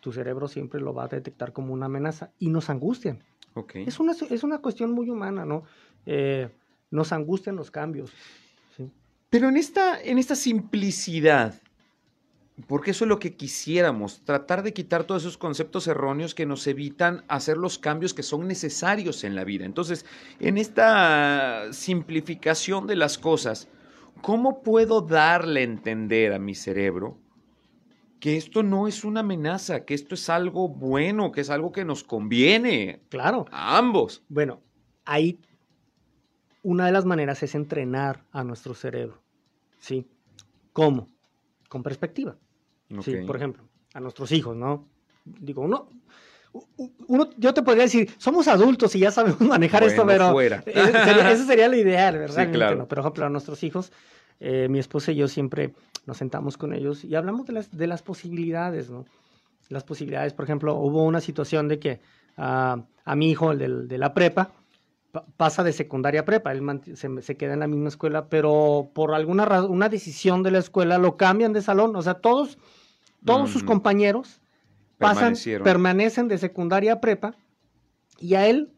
tu 0.01 0.11
cerebro 0.11 0.47
siempre 0.47 0.81
lo 0.81 0.93
va 0.93 1.05
a 1.05 1.07
detectar 1.07 1.53
como 1.53 1.73
una 1.73 1.85
amenaza 1.85 2.31
y 2.39 2.49
nos 2.49 2.69
angustian. 2.69 3.23
Okay. 3.53 3.85
Es, 3.85 3.99
una, 3.99 4.13
es 4.29 4.43
una 4.43 4.57
cuestión 4.57 4.91
muy 4.91 5.09
humana, 5.09 5.45
¿no? 5.45 5.63
Eh, 6.05 6.49
nos 6.91 7.13
angustian 7.13 7.55
los 7.55 7.71
cambios. 7.71 8.11
Pero 9.33 9.49
en 9.49 9.57
esta, 9.57 9.99
en 9.99 10.19
esta 10.19 10.35
simplicidad, 10.35 11.55
porque 12.67 12.91
eso 12.91 13.05
es 13.05 13.09
lo 13.09 13.17
que 13.17 13.35
quisiéramos, 13.35 14.23
tratar 14.23 14.61
de 14.61 14.73
quitar 14.73 15.05
todos 15.05 15.23
esos 15.23 15.39
conceptos 15.39 15.87
erróneos 15.87 16.35
que 16.35 16.45
nos 16.45 16.67
evitan 16.67 17.23
hacer 17.27 17.57
los 17.57 17.79
cambios 17.79 18.13
que 18.13 18.21
son 18.21 18.47
necesarios 18.47 19.23
en 19.23 19.33
la 19.33 19.43
vida. 19.43 19.65
Entonces, 19.65 20.05
en 20.39 20.59
esta 20.59 21.73
simplificación 21.73 22.85
de 22.85 22.95
las 22.95 23.17
cosas, 23.17 23.69
¿cómo 24.21 24.61
puedo 24.61 25.01
darle 25.01 25.61
a 25.61 25.63
entender 25.63 26.31
a 26.31 26.37
mi 26.37 26.53
cerebro 26.53 27.17
que 28.19 28.37
esto 28.37 28.61
no 28.61 28.87
es 28.87 29.03
una 29.03 29.21
amenaza, 29.21 29.83
que 29.83 29.95
esto 29.95 30.13
es 30.13 30.29
algo 30.29 30.69
bueno, 30.69 31.31
que 31.31 31.41
es 31.41 31.49
algo 31.49 31.71
que 31.71 31.85
nos 31.85 32.03
conviene? 32.03 33.01
Claro. 33.09 33.45
A 33.49 33.79
ambos. 33.79 34.21
Bueno, 34.29 34.61
ahí 35.05 35.39
una 36.61 36.85
de 36.85 36.91
las 36.91 37.05
maneras 37.05 37.41
es 37.41 37.55
entrenar 37.55 38.25
a 38.31 38.43
nuestro 38.43 38.75
cerebro. 38.75 39.22
¿Sí? 39.83 40.07
¿Cómo? 40.71 41.09
Con 41.67 41.83
perspectiva. 41.83 42.37
¿sí? 43.01 43.17
Por 43.27 43.35
ejemplo, 43.35 43.63
a 43.93 43.99
nuestros 43.99 44.31
hijos, 44.31 44.55
¿no? 44.55 44.87
Digo, 45.25 45.61
uno, 45.61 45.89
uno, 47.07 47.29
yo 47.37 47.53
te 47.53 47.63
podría 47.63 47.83
decir, 47.83 48.09
somos 48.17 48.47
adultos 48.47 48.95
y 48.95 48.99
ya 48.99 49.11
sabemos 49.11 49.41
manejar 49.41 49.83
esto, 49.83 50.05
pero 50.05 50.31
fuera. 50.31 50.63
Eso, 50.65 51.45
sería, 51.45 51.67
lo 51.67 51.75
ideal, 51.85 52.17
¿verdad? 52.17 52.45
Sí, 52.45 52.51
claro. 52.51 52.75
Pero, 52.75 52.87
por 52.87 52.99
ejemplo, 52.99 53.25
a 53.25 53.29
nuestros 53.29 53.61
hijos, 53.63 53.91
eh, 54.39 54.67
mi 54.69 54.79
esposa 54.79 55.11
y 55.11 55.15
yo 55.15 55.27
siempre 55.27 55.73
nos 56.05 56.17
sentamos 56.17 56.57
con 56.57 56.73
ellos 56.73 57.03
y 57.03 57.15
hablamos 57.15 57.45
de 57.45 57.53
las, 57.53 57.75
de 57.75 57.87
las 57.87 58.01
posibilidades, 58.01 58.89
¿no? 58.89 59.05
Las 59.69 59.83
posibilidades, 59.83 60.33
por 60.33 60.45
ejemplo, 60.45 60.75
hubo 60.75 61.03
una 61.03 61.19
situación 61.19 61.67
de 61.67 61.79
que 61.79 61.99
a 62.37 62.85
mi 63.15 63.29
hijo, 63.29 63.51
el 63.51 63.87
de 63.87 63.97
la 63.97 64.13
prepa, 64.13 64.51
pasa 65.37 65.63
de 65.63 65.73
secundaria 65.73 66.21
a 66.21 66.25
prepa, 66.25 66.51
él 66.51 66.63
se, 66.95 67.37
queda 67.37 67.53
en 67.53 67.59
la 67.59 67.67
misma 67.67 67.89
escuela, 67.89 68.29
pero 68.29 68.89
por 68.93 69.13
alguna 69.13 69.45
razón, 69.45 69.71
una 69.71 69.89
decisión 69.89 70.41
de 70.41 70.51
la 70.51 70.57
escuela 70.57 70.97
lo 70.97 71.17
cambian 71.17 71.53
de 71.53 71.61
salón, 71.61 71.95
o 71.95 72.01
sea, 72.01 72.15
todos, 72.15 72.57
todos 73.23 73.51
sus 73.51 73.63
compañeros 73.63 74.41
pasan, 74.97 75.35
permanecen 75.63 76.27
de 76.27 76.39
secundaria 76.39 76.93
a 76.93 77.01
prepa, 77.01 77.35
y 78.19 78.35
a 78.35 78.47
él, 78.47 78.71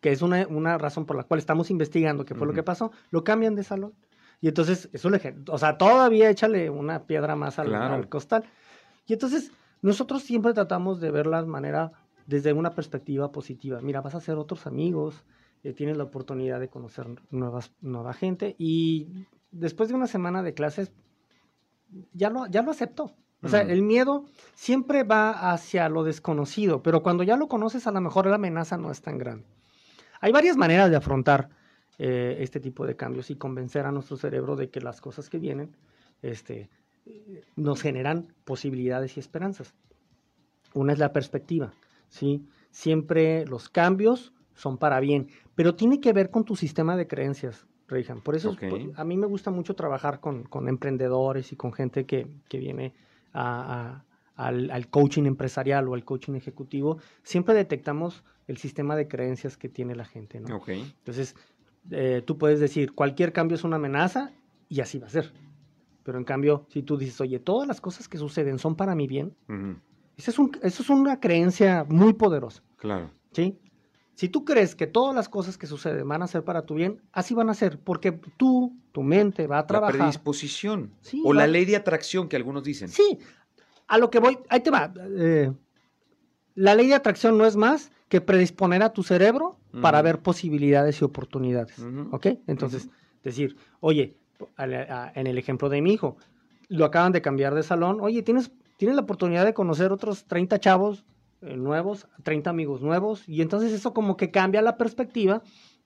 que 0.00 0.12
es 0.12 0.20
una, 0.20 0.78
razón 0.78 1.06
por 1.06 1.16
la 1.16 1.24
cual 1.24 1.38
estamos 1.38 1.70
investigando 1.70 2.24
qué 2.24 2.34
fue 2.34 2.46
lo 2.46 2.52
que 2.52 2.62
pasó, 2.62 2.92
lo 3.10 3.24
cambian 3.24 3.54
de 3.54 3.62
salón. 3.62 3.94
Y 4.40 4.48
entonces, 4.48 4.88
eso 4.92 5.10
le, 5.10 5.34
o 5.48 5.58
sea, 5.58 5.78
todavía 5.78 6.30
échale 6.30 6.70
una 6.70 7.04
piedra 7.04 7.36
más 7.36 7.58
al, 7.58 7.74
al 7.74 8.08
costal. 8.08 8.44
Y 9.06 9.14
entonces, 9.14 9.52
nosotros 9.82 10.22
siempre 10.22 10.52
tratamos 10.52 11.00
de 11.00 11.10
ver 11.10 11.26
la 11.26 11.44
manera 11.44 11.92
desde 12.26 12.52
una 12.52 12.70
perspectiva 12.70 13.32
positiva. 13.32 13.80
Mira, 13.80 14.00
vas 14.00 14.14
a 14.14 14.18
hacer 14.18 14.36
otros 14.36 14.66
amigos, 14.66 15.24
eh, 15.62 15.72
tienes 15.72 15.96
la 15.96 16.04
oportunidad 16.04 16.60
de 16.60 16.68
conocer 16.68 17.06
nuevas, 17.30 17.72
nueva 17.80 18.12
gente 18.12 18.54
y 18.58 19.26
después 19.50 19.88
de 19.88 19.94
una 19.94 20.06
semana 20.06 20.42
de 20.42 20.54
clases 20.54 20.92
ya 22.12 22.30
lo, 22.30 22.46
ya 22.46 22.62
lo 22.62 22.70
aceptó. 22.70 23.14
O 23.40 23.48
sea, 23.48 23.60
el 23.60 23.82
miedo 23.82 24.24
siempre 24.54 25.04
va 25.04 25.52
hacia 25.52 25.88
lo 25.88 26.02
desconocido, 26.02 26.82
pero 26.82 27.04
cuando 27.04 27.22
ya 27.22 27.36
lo 27.36 27.46
conoces 27.46 27.86
a 27.86 27.92
lo 27.92 28.00
mejor 28.00 28.26
la 28.26 28.34
amenaza 28.34 28.76
no 28.76 28.90
es 28.90 29.00
tan 29.00 29.16
grande. 29.16 29.46
Hay 30.20 30.32
varias 30.32 30.56
maneras 30.56 30.90
de 30.90 30.96
afrontar 30.96 31.48
eh, 31.98 32.38
este 32.40 32.58
tipo 32.58 32.84
de 32.84 32.96
cambios 32.96 33.30
y 33.30 33.36
convencer 33.36 33.86
a 33.86 33.92
nuestro 33.92 34.16
cerebro 34.16 34.56
de 34.56 34.70
que 34.70 34.80
las 34.80 35.00
cosas 35.00 35.30
que 35.30 35.38
vienen 35.38 35.76
este, 36.20 36.68
nos 37.56 37.80
generan 37.80 38.34
posibilidades 38.44 39.16
y 39.16 39.20
esperanzas. 39.20 39.74
Una 40.74 40.92
es 40.92 40.98
la 40.98 41.12
perspectiva, 41.12 41.72
¿sí? 42.08 42.44
Siempre 42.70 43.46
los 43.46 43.68
cambios 43.68 44.32
son 44.58 44.76
para 44.76 45.00
bien, 45.00 45.28
pero 45.54 45.74
tiene 45.74 46.00
que 46.00 46.12
ver 46.12 46.30
con 46.30 46.44
tu 46.44 46.54
sistema 46.56 46.96
de 46.96 47.06
creencias. 47.06 47.66
Reyhan. 47.86 48.20
Por 48.20 48.34
eso 48.36 48.50
es- 48.50 48.56
Ok. 48.56 48.68
por- 48.68 49.00
a 49.00 49.04
mí 49.04 49.16
me 49.16 49.26
gusta 49.26 49.50
mucho 49.50 49.74
trabajar 49.74 50.20
con, 50.20 50.42
con 50.42 50.68
emprendedores 50.68 51.52
y 51.52 51.56
con 51.56 51.72
gente 51.72 52.04
que, 52.04 52.26
que 52.50 52.58
viene 52.58 52.92
a- 53.32 54.02
a- 54.36 54.46
al, 54.46 54.70
al 54.70 54.88
coaching 54.88 55.24
empresarial 55.24 55.88
o 55.88 55.94
al 55.94 56.04
coaching 56.04 56.34
ejecutivo. 56.34 56.98
Siempre 57.22 57.54
detectamos 57.54 58.24
el 58.46 58.58
sistema 58.58 58.94
de 58.94 59.08
creencias 59.08 59.56
que 59.56 59.68
tiene 59.70 59.94
la 59.96 60.04
gente. 60.04 60.38
¿no? 60.38 60.48
Entonces, 60.98 61.34
eh, 61.90 62.22
tú 62.26 62.36
puedes 62.36 62.60
decir, 62.60 62.92
cualquier 62.92 63.32
cambio 63.32 63.54
es 63.54 63.64
una 63.64 63.76
amenaza 63.76 64.32
y 64.68 64.80
así 64.80 64.98
va 64.98 65.06
a 65.06 65.10
ser. 65.10 65.32
Pero 66.04 66.18
en 66.18 66.24
cambio, 66.24 66.66
si 66.68 66.82
tú 66.82 66.98
dices, 66.98 67.18
oye, 67.22 67.38
todas 67.38 67.66
las 67.66 67.80
cosas 67.80 68.06
que 68.08 68.18
suceden 68.18 68.58
son 68.58 68.76
para 68.76 68.94
mi 68.94 69.06
bien, 69.06 69.34
Ujú, 69.48 69.76
eso 70.16 70.30
es, 70.30 70.38
un- 70.38 70.52
eso 70.62 70.82
es 70.82 70.90
una 70.90 71.20
creencia 71.20 71.84
muy 71.88 72.12
poderosa. 72.12 72.62
Claro. 72.76 73.10
¿sí? 73.32 73.58
Si 74.18 74.28
tú 74.28 74.44
crees 74.44 74.74
que 74.74 74.88
todas 74.88 75.14
las 75.14 75.28
cosas 75.28 75.56
que 75.56 75.68
suceden 75.68 76.08
van 76.08 76.22
a 76.22 76.26
ser 76.26 76.42
para 76.42 76.62
tu 76.62 76.74
bien, 76.74 77.00
así 77.12 77.34
van 77.34 77.50
a 77.50 77.54
ser, 77.54 77.78
porque 77.78 78.10
tú, 78.36 78.74
tu 78.90 79.04
mente 79.04 79.46
va 79.46 79.58
a 79.58 79.60
La 79.60 79.66
trabajar. 79.68 79.96
predisposición. 79.96 80.90
Sí, 81.02 81.22
o 81.24 81.32
la 81.32 81.46
ley 81.46 81.64
de 81.64 81.76
atracción 81.76 82.28
que 82.28 82.34
algunos 82.34 82.64
dicen. 82.64 82.88
Sí, 82.88 83.20
a 83.86 83.96
lo 83.96 84.10
que 84.10 84.18
voy, 84.18 84.36
ahí 84.48 84.58
te 84.58 84.72
va. 84.72 84.92
eh, 85.16 85.52
la 86.56 86.74
ley 86.74 86.88
de 86.88 86.94
atracción 86.94 87.38
no 87.38 87.46
es 87.46 87.54
más 87.54 87.92
que 88.08 88.20
predisponer 88.20 88.82
a 88.82 88.92
tu 88.92 89.04
cerebro 89.04 89.56
para 89.80 90.02
ver 90.02 90.18
posibilidades 90.18 91.00
y 91.00 91.04
oportunidades. 91.04 91.76
¿Ok? 92.10 92.26
Entonces, 92.48 92.88
decir, 93.22 93.56
oye, 93.78 94.16
a 94.56 94.66
la- 94.66 94.82
a- 95.04 95.12
en 95.14 95.28
el 95.28 95.38
ejemplo 95.38 95.68
de 95.68 95.80
mi 95.80 95.92
hijo, 95.92 96.16
lo 96.68 96.84
acaban 96.84 97.12
de 97.12 97.22
cambiar 97.22 97.54
de 97.54 97.62
salón, 97.62 97.98
oye, 98.00 98.24
tienes, 98.24 98.50
tienes 98.78 98.96
la 98.96 99.02
oportunidad 99.02 99.44
de 99.44 99.54
conocer 99.54 99.92
otros 99.92 100.24
30 100.24 100.58
chavos 100.58 101.04
eh, 101.42 101.56
nuevos, 101.56 102.06
30 102.22 102.50
amigos 102.50 102.82
nuevos, 102.82 103.28
y 103.28 103.42
entonces 103.42 103.72
eso 103.72 103.92
como 103.94 104.16
que 104.16 104.30
cambia 104.30 104.62
la 104.62 104.76
perspectiva 104.76 105.42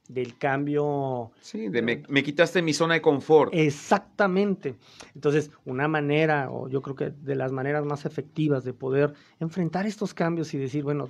del 0.08 0.36
cambio 0.36 1.30
Sí, 1.40 1.68
de 1.68 1.80
me, 1.82 2.02
me 2.08 2.22
quitaste 2.22 2.60
mi 2.62 2.72
zona 2.72 2.94
de 2.94 3.02
confort. 3.02 3.52
Exactamente. 3.54 4.76
Entonces, 5.14 5.50
una 5.64 5.88
manera, 5.88 6.50
o 6.50 6.68
yo 6.68 6.82
creo 6.82 6.96
que 6.96 7.10
de 7.10 7.34
las 7.36 7.52
maneras 7.52 7.84
más 7.84 8.04
efectivas 8.04 8.64
de 8.64 8.72
poder 8.72 9.14
enfrentar 9.40 9.86
estos 9.86 10.12
cambios 10.14 10.52
y 10.54 10.58
decir, 10.58 10.82
bueno, 10.82 11.08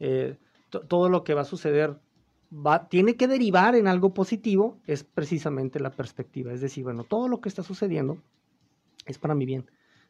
eh, 0.00 0.36
to- 0.70 0.80
todo 0.80 1.08
lo 1.08 1.24
que 1.24 1.34
va 1.34 1.42
a 1.42 1.46
suceder 1.46 1.96
va, 2.52 2.88
tiene 2.88 3.16
que 3.16 3.28
derivar 3.28 3.74
en 3.74 3.88
algo 3.88 4.12
positivo, 4.12 4.78
es 4.86 5.04
precisamente 5.04 5.80
la 5.80 5.90
perspectiva. 5.90 6.52
Es 6.52 6.60
decir, 6.60 6.84
bueno, 6.84 7.04
todo 7.04 7.28
lo 7.28 7.40
que 7.40 7.48
está 7.48 7.62
sucediendo 7.62 8.18
es 9.06 9.18
para 9.18 9.34
mi 9.34 9.46
bien. 9.46 9.64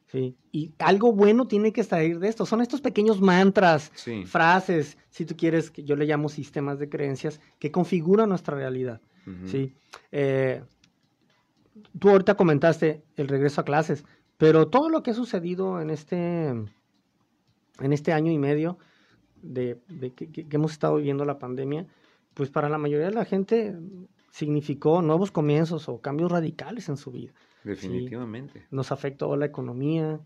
¿Sí? 0.07 0.37
Y 0.53 0.73
algo 0.79 1.13
bueno 1.13 1.47
tiene 1.47 1.73
que 1.73 1.83
salir 1.85 2.19
de 2.19 2.29
esto. 2.29 2.47
Son 2.47 2.61
estos 2.61 2.81
pequeños 2.81 3.21
mantras, 3.21 3.91
Sí. 3.95 4.25
frases, 4.27 4.99
si 5.11 5.25
tú 5.27 5.37
quieres, 5.37 5.71
que 5.71 5.85
yo 5.85 5.97
le 5.97 6.07
llamo 6.07 6.29
sistemas 6.29 6.79
de 6.79 6.89
creencias, 6.89 7.41
que 7.59 7.71
configuran 7.71 8.29
nuestra 8.29 8.57
realidad. 8.57 9.01
Sí. 9.47 9.73
Eh, 10.13 10.63
tú 11.99 12.11
ahorita 12.11 12.37
comentaste 12.37 13.03
el 13.17 13.29
regreso 13.29 13.61
a 13.61 13.65
clases, 13.65 14.05
pero 14.37 14.69
todo 14.69 14.89
lo 14.91 15.03
que 15.03 15.13
ha 15.13 15.15
sucedido 15.15 15.81
en 15.81 15.91
este, 15.91 16.49
en 16.49 16.69
este 17.93 18.13
año 18.13 18.31
y 18.31 18.39
medio 18.39 18.79
de, 19.43 19.79
de 19.89 20.11
que, 20.13 20.31
que- 20.31 20.47
que 20.47 20.57
hemos 20.57 20.73
estado 20.73 20.97
viviendo 20.97 21.25
la 21.25 21.39
pandemia, 21.39 21.87
pues 22.35 22.51
para 22.51 22.69
la 22.69 22.79
mayoría 22.79 23.07
de 23.07 23.15
la 23.15 23.25
gente 23.25 23.77
significó 24.31 25.01
nuevos 25.03 25.31
comienzos 25.31 25.89
o 25.89 26.01
cambios 26.01 26.31
radicales 26.33 26.89
en 26.89 26.97
su 26.97 27.11
vida. 27.13 27.33
Definitivamente. 27.65 28.67
Nos 28.71 28.93
afectó 28.93 29.35
la 29.37 29.47
economía. 29.47 30.21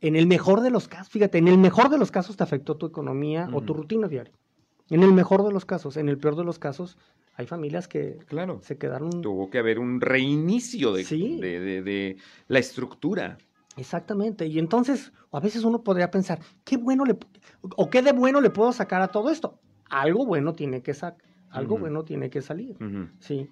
En 0.00 0.14
el 0.14 0.26
mejor 0.26 0.60
de 0.60 0.70
los 0.70 0.88
casos, 0.88 1.08
fíjate, 1.08 1.38
en 1.38 1.48
el 1.48 1.58
mejor 1.58 1.88
de 1.88 1.98
los 1.98 2.10
casos 2.10 2.36
te 2.36 2.42
afectó 2.44 2.76
tu 2.76 2.86
economía 2.86 3.48
o 3.52 3.62
tu 3.62 3.72
rutina 3.74 4.08
diaria. 4.08 4.32
En 4.90 5.02
el 5.02 5.12
mejor 5.12 5.42
de 5.44 5.52
los 5.52 5.64
casos, 5.64 5.96
en 5.96 6.08
el 6.08 6.18
peor 6.18 6.36
de 6.36 6.44
los 6.44 6.58
casos, 6.58 6.96
hay 7.34 7.46
familias 7.46 7.88
que 7.88 8.18
Claro. 8.26 8.60
se 8.62 8.76
quedaron 8.78 9.22
Tuvo 9.22 9.50
que 9.50 9.58
haber 9.58 9.78
un 9.78 10.00
reinicio 10.00 10.92
de, 10.92 11.04
Sí. 11.04 11.40
de, 11.40 11.58
de- 11.60 11.82
de 11.82 12.16
la 12.48 12.58
estructura. 12.58 13.38
Exactamente. 13.76 14.46
Y 14.46 14.58
entonces, 14.58 15.12
a 15.32 15.40
veces 15.40 15.64
uno 15.64 15.82
podría 15.82 16.10
pensar, 16.10 16.40
¿qué 16.64 16.76
bueno 16.76 17.04
le 17.04 17.16
o 17.76 17.90
qué 17.90 18.00
de 18.02 18.12
bueno 18.12 18.40
le 18.40 18.50
puedo 18.50 18.72
sacar 18.72 19.02
a 19.02 19.08
todo 19.08 19.30
esto? 19.30 19.58
Algo 19.90 20.24
bueno 20.24 20.52
tiene 20.52 20.82
que 20.82 20.94
sacar, 20.94 21.22
algo 21.50 21.78
bueno 21.78 22.04
tiene 22.04 22.30
que 22.30 22.42
salir. 22.42 22.76
Sí. 23.18 23.48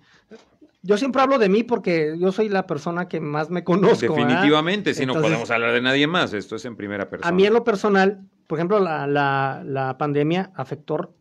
Yo 0.87 0.99
siempre 0.99 1.23
hablo 1.23 1.39
de 1.39 1.49
mí 1.49 1.63
porque 1.65 2.15
yo 2.19 2.31
soy 2.31 2.51
la 2.51 2.67
persona 2.67 3.09
que 3.09 3.19
más 3.19 3.49
me 3.49 3.65
conozco. 3.65 4.15
¿verdad? 4.15 4.29
Definitivamente, 4.29 4.93
si 4.93 5.07
no 5.07 5.15
podemos 5.15 5.51
hablar 5.51 5.73
de 5.73 5.81
nadie 5.81 6.07
más, 6.07 6.35
esto 6.35 6.57
es 6.57 6.65
en 6.67 6.77
primera 6.77 7.09
persona. 7.09 7.27
A 7.29 7.33
mí 7.33 7.47
en 7.47 7.55
lo 7.55 7.65
personal, 7.65 8.29
por 8.47 8.59
ejemplo, 8.59 8.79
la, 8.81 9.07
la- 9.07 9.63
la 9.65 9.97
pandemia 9.97 10.53
afectó 10.55 11.15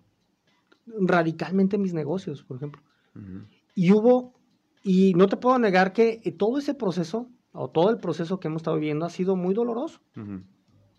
radicalmente 0.85 1.77
mis 1.77 1.93
negocios, 1.93 2.43
por 2.43 2.57
ejemplo. 2.57 2.81
Y 3.75 3.91
hubo, 3.91 4.33
y 4.83 5.13
no 5.13 5.27
te 5.27 5.37
puedo 5.37 5.57
negar 5.59 5.93
que 5.93 6.21
eh, 6.23 6.31
todo 6.31 6.57
ese 6.57 6.73
proceso, 6.73 7.29
o 7.51 7.69
todo 7.69 7.89
el 7.89 7.97
proceso 7.99 8.39
que 8.39 8.47
hemos 8.47 8.61
estado 8.61 8.77
viviendo 8.77 9.05
ha 9.05 9.09
sido 9.09 9.35
muy 9.35 9.53
doloroso. 9.53 9.99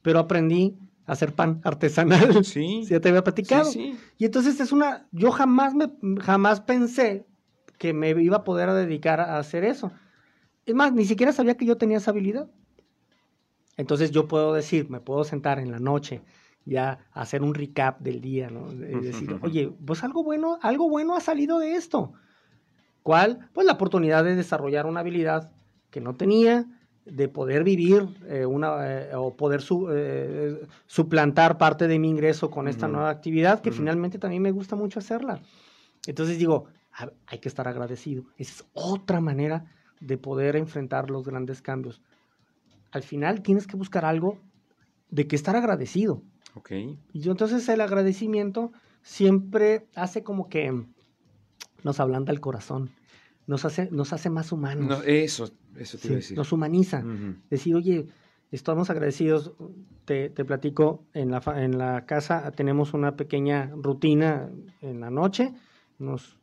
Pero 0.02 0.18
aprendí 0.20 0.76
a 1.06 1.12
hacer 1.12 1.34
pan 1.34 1.60
artesanal. 1.64 2.44
Sí. 2.44 2.84
ya 2.88 3.00
te 3.00 3.08
había 3.10 3.24
platicado. 3.24 3.64
Sí, 3.66 3.92
sí. 3.92 3.98
Y 4.18 4.24
entonces 4.24 4.58
es 4.60 4.72
una, 4.72 5.06
yo 5.12 5.30
jamás 5.32 5.74
me, 5.74 5.90
jamás 6.22 6.60
pensé 6.60 7.26
que 7.78 7.92
me 7.92 8.10
iba 8.10 8.38
a 8.38 8.44
poder 8.44 8.70
dedicar 8.72 9.20
a 9.20 9.38
hacer 9.38 9.64
eso. 9.64 9.92
Es 10.66 10.74
más, 10.74 10.92
ni 10.92 11.04
siquiera 11.04 11.32
sabía 11.32 11.56
que 11.56 11.66
yo 11.66 11.76
tenía 11.76 11.98
esa 11.98 12.10
habilidad. 12.10 12.48
Entonces 13.76 14.10
yo 14.12 14.28
puedo 14.28 14.52
decir, 14.54 14.88
me 14.88 15.00
puedo 15.00 15.24
sentar 15.24 15.58
en 15.58 15.70
la 15.72 15.78
noche 15.80 16.22
ya 16.64 17.00
a 17.12 17.22
hacer 17.22 17.42
un 17.42 17.54
recap 17.54 18.00
del 18.00 18.20
día, 18.20 18.48
¿no? 18.48 18.72
Y 18.72 18.76
decir, 19.02 19.36
oye, 19.42 19.70
pues 19.84 20.02
algo 20.04 20.22
bueno, 20.24 20.58
algo 20.62 20.88
bueno 20.88 21.14
ha 21.16 21.20
salido 21.20 21.58
de 21.58 21.74
esto. 21.74 22.12
¿Cuál? 23.02 23.50
Pues 23.52 23.66
la 23.66 23.74
oportunidad 23.74 24.24
de 24.24 24.34
desarrollar 24.36 24.86
una 24.86 25.00
habilidad 25.00 25.52
que 25.90 26.00
no 26.00 26.14
tenía, 26.14 26.64
de 27.04 27.28
poder 27.28 27.64
vivir 27.64 28.08
eh, 28.28 28.46
una 28.46 28.76
eh, 29.02 29.10
o 29.14 29.36
poder 29.36 29.60
su- 29.60 29.88
eh, 29.92 30.66
suplantar 30.86 31.58
parte 31.58 31.86
de 31.86 31.98
mi 31.98 32.08
ingreso 32.08 32.50
con 32.50 32.66
esta 32.66 32.88
nueva 32.88 33.10
actividad 33.10 33.60
que 33.60 33.70
finalmente 33.76 34.18
también 34.18 34.42
me 34.42 34.52
gusta 34.52 34.74
mucho 34.74 35.00
hacerla. 35.00 35.42
Entonces 36.06 36.38
digo, 36.38 36.64
"Ah, 36.66 36.72
hay 37.26 37.38
que 37.38 37.48
estar 37.48 37.66
agradecido. 37.68 38.24
Esa 38.38 38.52
es 38.52 38.64
otra 38.72 39.20
manera 39.20 39.64
de 40.00 40.18
poder 40.18 40.56
enfrentar 40.56 41.10
los 41.10 41.24
grandes 41.26 41.62
cambios. 41.62 42.02
Al 42.92 43.02
final 43.02 43.42
tienes 43.42 43.66
que 43.66 43.76
buscar 43.76 44.04
algo 44.04 44.38
de 45.10 45.26
que 45.26 45.36
estar 45.36 45.56
agradecido. 45.56 46.22
Ok. 46.54 46.70
Y 47.12 47.20
yo 47.20 47.32
entonces 47.32 47.68
el 47.68 47.80
agradecimiento 47.80 48.72
siempre 49.02 49.86
hace 49.94 50.22
como 50.22 50.48
que 50.48 50.84
nos 51.82 52.00
ablanda 52.00 52.32
el 52.32 52.40
corazón, 52.40 52.90
nos 53.46 53.64
hace, 53.64 53.88
nos 53.90 54.12
hace 54.12 54.30
más 54.30 54.52
humanos, 54.52 54.86
No, 54.88 55.02
eso, 55.02 55.50
eso 55.76 55.98
te 55.98 56.02
sí, 56.02 56.08
iba 56.08 56.14
a 56.14 56.16
decir. 56.16 56.36
nos 56.36 56.52
humaniza. 56.52 57.00
Ujú. 57.00 57.36
Decir, 57.50 57.74
oye, 57.74 58.06
estamos 58.50 58.88
agradecidos, 58.90 59.52
te, 60.04 60.30
te 60.30 60.44
platico, 60.44 61.04
en 61.12 61.30
la, 61.30 61.42
en 61.56 61.76
la 61.76 62.06
casa 62.06 62.50
tenemos 62.52 62.94
una 62.94 63.16
pequeña 63.16 63.70
rutina 63.76 64.48
en 64.80 65.00
la 65.00 65.10
noche, 65.10 65.52
nos, 65.98 66.38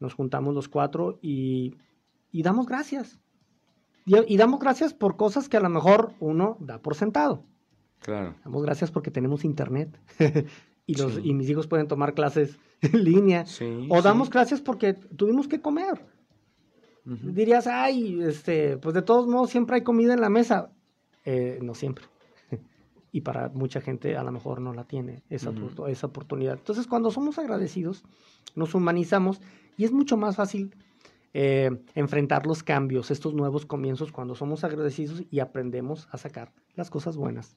nos 0.00 0.14
juntamos 0.14 0.54
los 0.54 0.68
cuatro 0.68 1.18
y, 1.22 1.74
y 2.32 2.42
damos 2.42 2.66
gracias. 2.66 3.18
Y, 4.04 4.14
y 4.32 4.36
damos 4.36 4.60
gracias 4.60 4.94
por 4.94 5.16
cosas 5.16 5.48
que 5.48 5.56
a 5.56 5.60
lo 5.60 5.68
mejor 5.68 6.12
uno 6.20 6.56
da 6.60 6.80
por 6.80 6.94
sentado. 6.94 7.44
Claro. 8.00 8.36
Damos 8.44 8.62
gracias 8.62 8.90
porque 8.90 9.10
tenemos 9.10 9.44
internet 9.44 9.98
y, 10.86 10.94
los, 10.96 11.14
Sí. 11.14 11.20
y 11.24 11.34
mis 11.34 11.48
hijos 11.50 11.66
pueden 11.66 11.88
tomar 11.88 12.14
clases 12.14 12.58
en 12.82 13.02
línea. 13.04 13.46
Sí. 13.46 13.88
O 13.90 14.02
damos 14.02 14.28
sí. 14.28 14.32
gracias 14.34 14.60
porque 14.60 14.94
tuvimos 14.94 15.48
que 15.48 15.60
comer. 15.60 16.04
Dirías, 17.04 17.68
ay, 17.68 18.20
este, 18.22 18.78
pues 18.78 18.92
de 18.92 19.02
todos 19.02 19.28
modos 19.28 19.50
siempre 19.50 19.76
hay 19.76 19.82
comida 19.82 20.12
en 20.12 20.20
la 20.20 20.28
mesa. 20.28 20.72
Eh, 21.24 21.60
no 21.62 21.74
siempre. 21.74 22.04
Y 23.16 23.22
para 23.22 23.48
mucha 23.48 23.80
gente 23.80 24.14
a 24.16 24.22
lo 24.22 24.30
mejor 24.30 24.60
no 24.60 24.74
la 24.74 24.84
tiene 24.84 25.22
esa, 25.30 25.50
oportu- 25.50 25.88
esa 25.88 26.06
oportunidad. 26.06 26.58
Entonces, 26.58 26.86
cuando 26.86 27.10
somos 27.10 27.38
agradecidos, 27.38 28.04
nos 28.54 28.74
humanizamos 28.74 29.40
y 29.78 29.84
es 29.84 29.92
mucho 29.92 30.16
más 30.18 30.36
fácil 30.36 30.74
eh, 31.32 31.70
enfrentar 31.94 32.46
los 32.46 32.62
cambios, 32.62 33.10
estos 33.10 33.32
nuevos 33.32 33.64
comienzos, 33.64 34.12
cuando 34.12 34.34
somos 34.34 34.64
agradecidos 34.64 35.22
y 35.30 35.40
aprendemos 35.40 36.08
a 36.10 36.18
sacar 36.18 36.52
las 36.74 36.90
cosas 36.90 37.16
buenas 37.16 37.56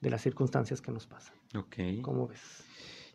de 0.00 0.08
las 0.10 0.22
circunstancias 0.22 0.80
que 0.80 0.90
nos 0.90 1.06
pasan. 1.06 1.34
Ok. 1.54 1.76
¿Cómo 2.02 2.26
ves? 2.28 2.40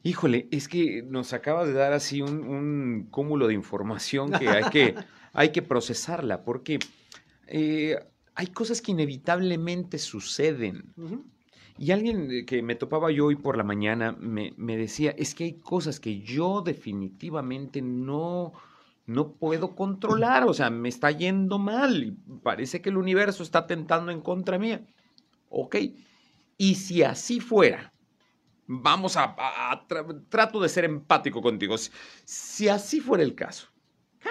Híjole, 0.04 0.48
es 0.52 0.68
que 0.68 1.02
nos 1.04 1.34
acabas 1.34 1.68
de 1.68 1.74
dar 1.74 1.94
así 1.94 2.22
un, 2.22 2.44
un 2.48 3.08
cúmulo 3.10 3.48
de 3.48 3.54
información 3.56 4.32
que 4.32 4.48
hay 4.50 4.70
que, 4.72 4.96
hay 5.34 5.52
que 5.52 5.62
procesarla, 5.64 6.44
porque 6.44 6.78
eh, 7.48 7.98
hay 8.36 8.48
cosas 8.48 8.82
que 8.82 8.92
inevitablemente 8.92 9.98
suceden. 9.98 10.94
Y 11.80 11.92
alguien 11.92 12.30
eh, 12.32 12.46
que 12.46 12.62
me 12.62 12.76
topaba 12.76 13.12
yo 13.12 13.28
hoy 13.28 13.36
por 13.36 13.58
la 13.58 13.64
mañana 13.64 14.12
me, 14.20 14.54
me 14.58 14.76
decía, 14.78 15.12
es 15.18 15.34
que 15.36 15.46
hay 15.46 15.60
cosas 15.60 16.00
que 16.00 16.20
yo 16.22 16.62
definitivamente 16.62 17.82
no, 17.82 18.54
no 19.06 19.34
puedo 19.34 19.76
controlar, 19.76 20.44
o 20.44 20.54
sea, 20.54 20.70
me 20.70 20.90
está 20.90 21.12
yendo 21.12 21.58
mal 21.58 22.04
y 22.04 22.12
parece 22.44 22.82
que 22.82 22.90
el 22.90 22.98
universo 22.98 23.44
está 23.44 23.66
tentando 23.66 24.12
en 24.12 24.22
contra 24.22 24.60
mía. 24.60 24.86
Ok, 25.50 25.78
y 26.58 26.76
si 26.76 27.04
así 27.04 27.40
fuera, 27.40 27.94
vamos 28.68 29.18
a, 29.18 29.36
a- 29.38 29.72
a 29.72 29.88
tra- 29.88 30.26
trato 30.30 30.60
de 30.62 30.70
ser 30.70 30.86
empático 30.86 31.42
contigo, 31.42 31.76
si 32.26 32.70
así 32.70 33.02
fuera 33.02 33.24
el 33.24 33.36
caso, 33.36 33.70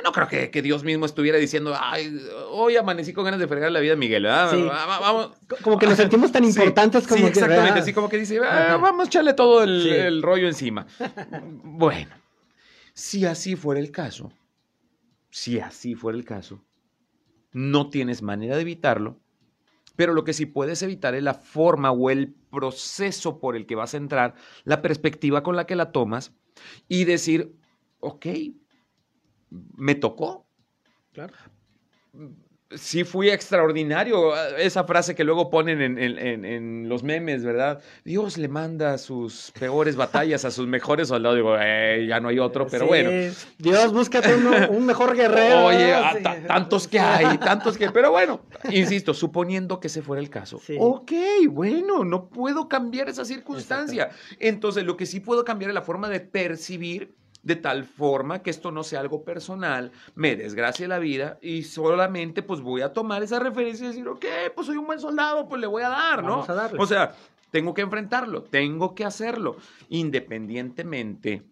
No 0.05 0.13
creo 0.13 0.29
que, 0.29 0.51
que 0.51 0.63
Dios 0.63 0.85
mismo 0.85 1.07
estuviera 1.07 1.39
diciendo, 1.39 1.75
ay, 1.79 2.19
hoy 2.51 2.77
amanecí 2.77 3.13
con 3.13 3.25
ganas 3.25 3.41
de 3.41 3.49
fregar 3.49 3.73
la 3.73 3.81
vida 3.81 3.93
de 3.93 3.97
Miguel, 3.97 4.23
¿verdad? 4.25 4.51
Sí. 4.53 4.63
Va- 4.63 4.87
va- 4.87 4.99
Vamos. 5.01 5.31
Como 5.63 5.79
que 5.79 5.87
nos 5.87 5.97
sentimos 5.97 6.31
tan 6.31 6.45
Sí, 6.45 6.51
importantes 6.51 7.07
como 7.07 7.17
sí, 7.19 7.23
que, 7.25 7.29
exactamente, 7.31 7.65
¿verdad? 7.71 7.83
así 7.83 7.93
como 7.93 8.09
que 8.09 8.19
dice, 8.19 8.39
"Ah, 8.45 8.79
vamos 8.81 9.05
a 9.07 9.09
echarle 9.09 9.35
todo 9.35 9.63
el, 9.65 9.87
el 9.87 10.23
rollo 10.23 10.47
encima. 10.47 10.87
bueno, 11.65 12.11
si 12.95 13.25
así 13.27 13.57
fuera 13.57 13.81
el 13.81 13.91
caso, 13.91 14.33
si 15.31 15.59
así 15.59 15.95
fuera 15.95 16.17
el 16.19 16.25
caso, 16.25 16.63
no 17.53 17.89
tienes 17.91 18.23
manera 18.23 18.57
de 18.57 18.63
evitarlo, 18.63 19.19
pero 19.97 20.13
lo 20.15 20.23
que 20.23 20.33
sí 20.35 20.47
puedes 20.47 20.83
evitar 20.83 21.15
es 21.15 21.23
la 21.23 21.35
forma 21.35 21.91
o 21.91 22.11
el 22.11 22.35
proceso 22.51 23.39
por 23.41 23.57
el 23.57 23.67
que 23.67 23.75
vas 23.75 23.95
a 23.95 23.97
entrar, 23.97 24.35
la 24.65 24.81
perspectiva 24.83 25.43
con 25.43 25.57
la 25.57 25.67
que 25.67 25.77
la 25.77 25.93
tomas 25.93 26.33
y 26.89 27.05
decir, 27.05 27.55
ok, 28.01 28.27
me 29.51 29.95
tocó, 29.95 30.47
Claro. 31.13 31.35
sí 32.71 33.03
fui 33.05 33.31
extraordinario. 33.31 34.37
Esa 34.59 34.85
frase 34.85 35.15
que 35.15 35.25
luego 35.25 35.49
ponen 35.49 35.81
en, 35.81 35.99
en- 35.99 36.45
en- 36.45 36.89
los 36.89 37.03
memes, 37.03 37.43
¿verdad? 37.43 37.83
Dios 38.05 38.37
le 38.37 38.49
manda 38.49 38.99
sus 38.99 39.51
peores 39.59 39.97
batallas 39.97 40.45
a 40.45 40.51
sus 40.51 40.67
mejores 40.67 41.09
soldados. 41.09 41.37
Digo, 41.39 41.57
"Eh, 41.59 42.05
ya 42.09 42.21
no 42.21 42.29
hay 42.29 42.39
otro, 42.39 42.67
pero 42.67 42.85
Sí, 42.85 42.89
bueno. 42.89 43.11
Dios, 43.59 43.93
búscate 43.93 44.35
uno- 44.35 44.69
un 44.71 44.85
mejor 44.85 45.17
guerrero. 45.17 45.65
Oye, 45.67 45.95
ah, 45.95 46.13
Sí. 46.17 46.23
tantos 46.47 46.87
que 46.89 46.99
hay, 47.01 47.39
tantos 47.39 47.79
que... 47.79 47.91
Pero 47.91 48.11
bueno, 48.11 48.43
insisto, 48.71 49.15
suponiendo 49.15 49.81
que 49.81 49.87
ese 49.87 50.03
fuera 50.03 50.21
el 50.21 50.29
caso. 50.29 50.59
Sí. 50.63 50.77
Ok, 50.79 51.13
bueno, 51.51 52.05
no 52.05 52.29
puedo 52.29 52.69
cambiar 52.69 53.09
esa 53.09 53.25
circunstancia. 53.25 54.11
Entonces, 54.39 54.85
lo 54.85 54.97
que 54.97 55.07
sí 55.07 55.21
puedo 55.21 55.43
cambiar 55.45 55.71
es 55.71 55.75
la 55.75 55.83
forma 55.83 56.09
de 56.11 56.21
percibir 56.21 57.15
de 57.49 57.57
tal 57.57 57.85
forma 57.85 58.43
que 58.43 58.51
esto 58.51 58.71
no 58.71 58.85
sea 58.85 59.01
algo 59.01 59.25
personal, 59.25 59.91
me 60.15 60.37
desgracie 60.37 60.87
la 60.87 60.99
vida 60.99 61.39
y 61.41 61.63
solamente 61.63 62.43
pues 62.43 62.61
voy 62.61 62.83
a 62.83 62.93
tomar 62.93 63.23
esa 63.23 63.39
referencia 63.39 63.87
y 63.87 63.89
decir, 63.89 64.07
ok, 64.07 64.27
pues 64.55 64.67
soy 64.67 64.77
un 64.77 64.85
buen 64.85 65.01
soldado, 65.01 65.49
pues 65.49 65.59
le 65.59 65.67
voy 65.67 65.83
a 65.83 65.89
dar, 65.89 66.23
¿no? 66.23 66.33
Vamos 66.33 66.51
a 66.51 66.55
darle. 66.55 66.79
O 66.79 66.87
sea, 66.87 67.17
tengo 67.51 67.73
que 67.73 67.81
enfrentarlo, 67.81 68.43
tengo 68.43 68.95
que 68.95 69.07
hacerlo, 69.07 69.57
independientemente 69.89 71.43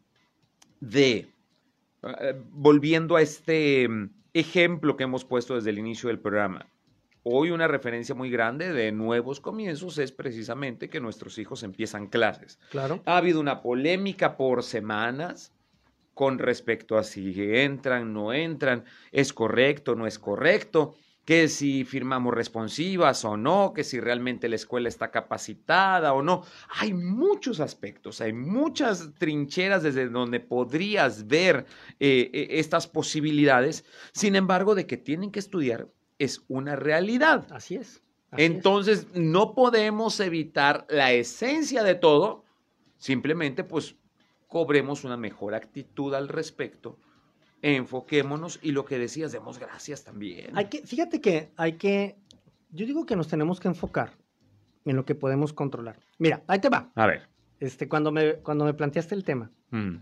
de, 0.81 1.31
eh, 2.03 2.43
volviendo 2.51 3.17
a 3.17 3.23
este 3.23 3.89
mm, 3.89 4.11
ejemplo 4.35 4.99
que 4.99 5.05
hemos 5.05 5.25
puesto 5.25 5.55
desde 5.55 5.71
el 5.71 5.79
inicio 5.79 6.09
del 6.09 6.19
programa, 6.19 6.67
hoy 7.23 7.53
una 7.53 7.69
referencia 7.69 8.15
muy 8.15 8.29
grande 8.29 8.71
de 8.71 8.93
nuevos 8.93 9.41
comienzos 9.41 9.97
es 9.97 10.13
precisamente 10.13 10.91
que 10.91 11.01
nuestros 11.01 11.39
hijos 11.39 11.63
empiezan 11.63 12.09
clases. 12.09 12.59
Claro. 12.69 13.01
Ha 13.07 13.17
habido 13.17 13.41
una 13.41 13.63
polémica 13.63 14.37
por 14.37 14.63
semanas 14.63 15.55
con 16.17 16.39
respecto 16.39 16.97
a 16.97 17.05
si 17.05 17.35
entran, 17.37 18.15
no 18.15 18.33
entran, 18.33 18.85
es 19.13 19.35
correcto, 19.35 19.95
no 19.95 20.07
es 20.07 20.19
correcto, 20.19 20.95
que 21.27 21.47
si 21.49 21.85
firmamos 21.85 22.33
responsivas 22.33 23.23
o 23.27 23.37
no, 23.37 23.75
que 23.75 23.85
si 23.85 24.01
realmente 24.01 24.49
la 24.49 24.57
escuela 24.57 24.89
está 24.89 25.11
capacitada 25.11 26.15
o 26.15 26.23
no. 26.23 26.43
Hay 26.81 26.95
muchos 26.95 27.61
aspectos, 27.61 28.23
hay 28.23 28.33
muchas 28.33 29.13
trincheras 29.19 29.83
desde 29.83 30.09
donde 30.09 30.41
podrías 30.41 31.27
ver 31.27 31.67
eh, 32.01 32.31
eh, 32.33 32.47
estas 32.53 32.87
posibilidades. 32.87 33.85
Sin 34.13 34.37
embargo, 34.37 34.75
de 34.75 34.87
que 34.87 34.97
tienen 34.97 35.31
que 35.31 35.41
estudiar 35.41 35.87
es 36.19 36.47
una 36.49 36.77
realidad. 36.77 37.47
Así 37.51 37.75
es. 37.75 38.03
así 38.31 38.43
es. 38.43 38.51
Entonces, 38.51 39.09
no 39.13 39.55
podemos 39.55 40.19
evitar 40.21 40.87
la 40.89 41.13
esencia 41.13 41.83
de 41.83 41.95
todo, 41.95 42.47
simplemente 42.97 43.65
pues 43.65 43.97
cobremos 44.47 45.05
una 45.05 45.17
mejor 45.17 45.55
actitud 45.55 46.15
al 46.15 46.29
respecto, 46.29 46.99
enfoquémonos 47.63 48.59
y 48.63 48.73
lo 48.73 48.85
que 48.85 48.99
decías, 48.99 49.33
demos 49.33 49.59
gracias 49.59 50.05
también. 50.05 50.57
Hay 50.57 50.67
que, 50.67 50.87
fíjate 50.87 51.21
que 51.21 51.51
hay 51.57 51.75
que, 51.75 52.17
yo 52.71 52.87
digo 52.87 53.07
que 53.07 53.17
nos 53.17 53.29
tenemos 53.29 53.61
que 53.61 53.69
enfocar 53.69 54.13
en 54.85 54.97
lo 54.97 55.05
que 55.05 55.15
podemos 55.15 55.53
controlar. 55.53 55.99
Mira, 56.19 56.43
ahí 56.47 56.61
te 56.61 56.69
va. 56.69 56.91
A 56.95 57.07
ver. 57.07 57.29
Este, 57.59 57.89
cuando 57.89 58.13
me, 58.13 58.35
cuando 58.37 58.65
me 58.65 58.75
planteaste 58.75 59.15
el 59.15 59.25
tema, 59.25 59.51
mm, 59.71 59.97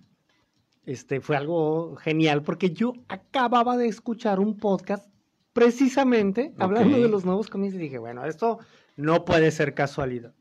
este, 0.86 1.20
fue 1.20 1.36
algo 1.36 1.96
genial 1.96 2.42
porque 2.42 2.70
yo 2.70 2.94
acababa 3.08 3.76
de 3.76 3.86
escuchar 3.86 4.40
un 4.40 4.58
podcast 4.58 5.08
precisamente 5.52 6.52
hablando 6.58 6.98
de 6.98 7.08
los 7.08 7.24
nuevos 7.24 7.48
cómics 7.48 7.74
y 7.74 7.78
dije, 7.78 7.98
bueno, 7.98 8.24
esto 8.24 8.58
no 8.96 9.24
puede 9.24 9.50
ser 9.50 9.72
casualidad. 9.74 10.34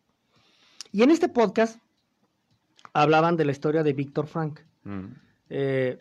Y 0.92 1.04
en 1.04 1.12
este 1.12 1.30
podcast 1.30 1.80
hablaban 2.94 3.36
de 3.36 3.46
la 3.46 3.52
historia 3.52 3.84
de 3.84 3.94
Víctor 3.94 4.28
Frank. 4.28 4.60
mm, 4.84 5.06
Eh, 5.50 5.98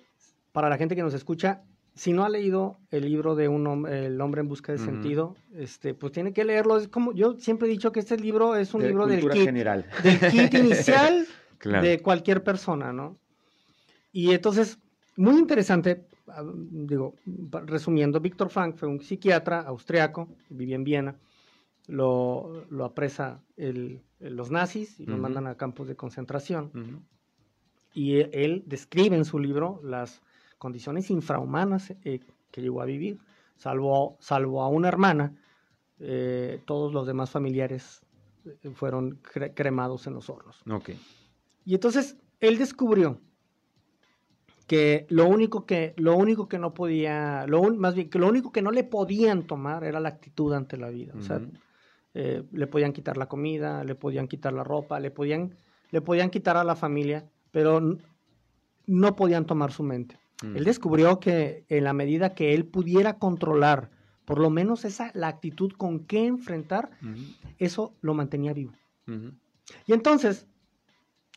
para 0.52 0.68
la 0.68 0.76
gente 0.78 0.94
que 0.94 1.02
nos 1.02 1.14
escucha, 1.14 1.62
si 1.94 2.12
no 2.12 2.24
ha 2.24 2.28
leído 2.28 2.78
el 2.90 3.04
libro 3.04 3.34
de 3.34 3.48
un 3.48 3.64
hom- 3.66 3.88
El 3.88 4.18
hombre 4.20 4.40
en 4.40 4.48
busca 4.48 4.72
de 4.72 4.76
Ujú. 4.78 4.84
sentido, 4.86 5.36
este, 5.54 5.92
pues 5.94 6.12
tiene 6.12 6.32
que 6.32 6.44
leerlo. 6.44 6.78
Es 6.78 6.88
como 6.88 7.12
yo 7.12 7.34
siempre 7.38 7.68
he 7.68 7.70
dicho 7.70 7.92
que 7.92 8.00
este 8.00 8.16
libro 8.18 8.56
es 8.56 8.72
un 8.72 8.80
de 8.82 8.88
libro 8.88 9.06
del 9.06 9.28
kit, 9.28 9.42
general. 9.44 9.86
del 10.02 10.20
kit 10.30 10.54
inicial 10.54 11.26
Claro. 11.58 11.86
de 11.86 12.00
cualquier 12.00 12.42
persona, 12.42 12.92
¿no? 12.92 13.18
Y 14.10 14.30
entonces, 14.32 14.78
muy 15.16 15.38
interesante, 15.38 16.04
ah, 16.28 16.42
digo, 16.70 17.14
resumiendo, 17.66 18.20
Víctor 18.20 18.48
Frank 18.50 18.76
fue 18.76 18.88
un 18.88 19.00
psiquiatra 19.00 19.60
austriaco, 19.60 20.28
vivía 20.50 20.76
en 20.76 20.84
Viena, 20.84 21.14
lo, 21.88 22.64
lo 22.70 22.84
apresa 22.84 23.42
el- 23.56 24.02
los 24.20 24.50
nazis 24.50 24.98
y 25.00 25.06
lo 25.06 25.16
mandan 25.22 25.46
a 25.48 25.56
campos 25.56 25.88
de 25.88 25.96
concentración 25.96 26.70
y 27.94 28.18
él, 28.20 28.30
él 28.32 28.62
describe 28.66 29.16
en 29.16 29.24
su 29.24 29.38
libro 29.38 29.80
las 29.82 30.22
condiciones 30.58 31.10
infrahumanas 31.10 31.92
eh, 32.04 32.20
que 32.52 32.62
llegó 32.62 32.80
a 32.82 32.84
vivir, 32.84 33.18
salvo, 33.56 34.16
salvo 34.20 34.62
a 34.62 34.68
una 34.68 34.88
hermana, 34.88 35.34
eh, 35.98 36.60
todos 36.66 36.92
los 36.92 37.06
demás 37.06 37.30
familiares 37.30 38.02
eh, 38.44 38.70
fueron 38.74 39.20
cre- 39.22 39.52
cremados 39.54 40.06
en 40.06 40.14
los 40.14 40.30
hornos. 40.30 40.60
Y 41.64 41.74
entonces 41.74 42.16
él 42.40 42.58
descubrió 42.58 43.20
que 44.66 45.06
lo 45.10 45.26
único 45.26 45.66
que, 45.66 45.94
lo 45.96 46.16
único 46.16 46.48
que 46.48 46.58
no 46.58 46.72
podía, 46.74 47.46
lo 47.46 47.60
un- 47.60 47.78
más 47.78 47.94
bien 47.94 48.08
que 48.08 48.18
lo 48.18 48.28
único 48.28 48.52
que 48.52 48.62
no 48.62 48.70
le 48.70 48.84
podían 48.84 49.46
tomar 49.46 49.84
era 49.84 50.00
la 50.00 50.08
actitud 50.10 50.52
ante 50.54 50.76
la 50.76 50.88
vida. 50.90 51.12
O 51.16 51.22
sea. 51.22 51.38
Eh, 52.14 52.42
le 52.52 52.66
podían 52.66 52.92
quitar 52.92 53.16
la 53.16 53.26
comida, 53.26 53.84
le 53.84 53.94
podían 53.94 54.28
quitar 54.28 54.52
la 54.52 54.64
ropa, 54.64 55.00
le 55.00 55.10
podían, 55.10 55.56
le 55.90 56.00
podían 56.00 56.30
quitar 56.30 56.56
a 56.56 56.64
la 56.64 56.76
familia, 56.76 57.24
pero 57.50 57.80
no 58.86 59.16
podían 59.16 59.46
tomar 59.46 59.72
su 59.72 59.82
mente. 59.82 60.18
Mm. 60.42 60.56
Él 60.56 60.64
descubrió 60.64 61.20
que 61.20 61.64
en 61.68 61.84
la 61.84 61.92
medida 61.92 62.34
que 62.34 62.54
él 62.54 62.66
pudiera 62.66 63.18
controlar, 63.18 63.90
por 64.24 64.38
lo 64.38 64.50
menos 64.50 64.84
esa, 64.84 65.10
la 65.14 65.28
actitud 65.28 65.72
con 65.72 66.00
que 66.00 66.26
enfrentar, 66.26 66.90
eso 67.58 67.94
lo 68.02 68.14
mantenía 68.14 68.52
vivo. 68.52 68.72
Y 69.86 69.92
entonces, 69.92 70.46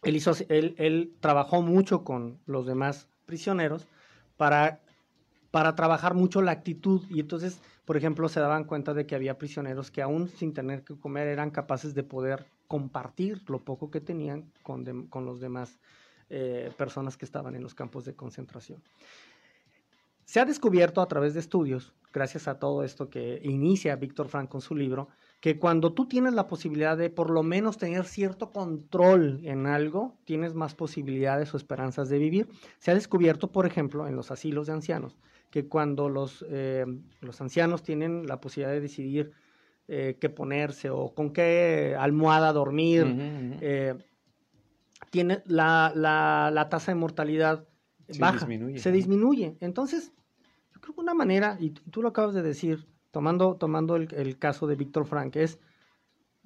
él, 0.04 0.16
hizo, 0.16 0.34
él, 0.50 0.76
él 0.78 1.14
trabajó 1.20 1.62
mucho 1.62 2.04
con 2.04 2.40
los 2.46 2.66
demás 2.66 3.10
prisioneros 3.26 3.88
para, 4.38 4.82
para 5.52 5.76
trabajar 5.76 6.14
mucho 6.14 6.42
la 6.42 6.52
actitud. 6.52 7.02
Y 7.10 7.20
entonces, 7.20 7.60
por 7.86 7.98
ejemplo, 7.98 8.28
se 8.30 8.40
daban 8.40 8.66
cuenta 8.66 8.94
de 8.94 9.06
que 9.06 9.16
había 9.16 9.38
prisioneros 9.38 9.92
que 9.92 10.02
aún 10.02 10.28
sin 10.28 10.54
tener 10.54 10.84
que 10.84 10.98
comer 10.98 11.28
eran 11.28 11.52
capaces 11.52 11.94
de 11.94 12.04
poder 12.04 12.46
compartir 12.68 13.42
lo 13.48 13.60
poco 13.60 13.92
que 13.92 14.02
tenían 14.02 14.52
con, 14.64 14.86
dem- 14.86 15.08
con 15.10 15.26
los 15.26 15.40
demás 15.40 15.80
eh, 16.30 16.72
personas 16.78 17.16
que 17.16 17.26
estaban 17.26 17.56
en 17.56 17.62
los 17.62 17.76
campos 17.76 18.04
de 18.06 18.16
concentración. 18.16 18.82
Se 20.26 20.40
ha 20.40 20.46
descubierto 20.46 21.02
a 21.02 21.08
través 21.08 21.36
de 21.36 21.40
estudios, 21.40 21.94
gracias 22.12 22.48
a 22.48 22.58
todo 22.58 22.84
esto 22.84 23.10
que 23.12 23.40
inicia 23.44 23.96
Víctor 23.96 24.28
Frank 24.28 24.50
con 24.50 24.62
su 24.62 24.74
libro, 24.74 25.08
que 25.40 25.60
cuando 25.60 25.94
tú 25.94 26.08
tienes 26.08 26.34
la 26.34 26.48
posibilidad 26.48 26.98
de 26.98 27.12
por 27.12 27.30
lo 27.30 27.44
menos 27.44 27.78
tener 27.78 28.06
cierto 28.06 28.50
control 28.52 29.42
en 29.44 29.68
algo, 29.68 30.16
tienes 30.26 30.56
más 30.56 30.74
posibilidades 30.74 31.54
o 31.54 31.58
esperanzas 31.58 32.10
de 32.10 32.18
vivir. 32.18 32.48
Se 32.80 32.90
ha 32.90 32.96
descubierto, 32.96 33.52
por 33.52 33.68
ejemplo, 33.68 34.08
en 34.08 34.16
los 34.16 34.32
asilos 34.32 34.66
de 34.66 34.74
ancianos, 34.74 35.16
que 35.56 35.70
cuando 35.70 36.10
los, 36.10 36.46
eh, 36.50 36.86
los 37.22 37.40
ancianos 37.40 37.82
tienen 37.82 38.28
la 38.28 38.42
posibilidad 38.42 38.74
de 38.74 38.82
decidir 38.82 39.32
eh, 39.88 40.18
qué 40.20 40.30
ponerse 40.30 40.90
o 40.90 41.16
con 41.16 41.32
qué 41.32 41.96
almohada 41.98 42.52
dormir, 42.52 43.06
eh, 43.62 43.96
tiene 45.12 45.44
la, 45.46 45.94
la- 45.96 46.52
la 46.54 46.68
tasa 46.68 46.92
de 46.92 46.96
mortalidad 46.96 47.64
Sí, 48.10 48.20
baja, 48.20 48.40
disminuye, 48.40 48.80
se 48.80 48.90
¿no? 48.90 48.96
disminuye. 48.98 49.56
Entonces, 49.62 50.12
yo 50.74 50.82
creo 50.82 50.94
que 50.94 51.00
una 51.00 51.14
manera, 51.14 51.56
y 51.58 51.70
tú 51.70 52.02
lo 52.02 52.10
acabas 52.10 52.36
de 52.36 52.42
decir, 52.44 52.86
tomando, 53.12 53.56
tomando 53.56 53.96
el, 53.96 54.14
el 54.14 54.38
caso 54.38 54.68
de 54.68 54.76
Víctor 54.76 55.06
Frank, 55.06 55.38
es 55.38 55.58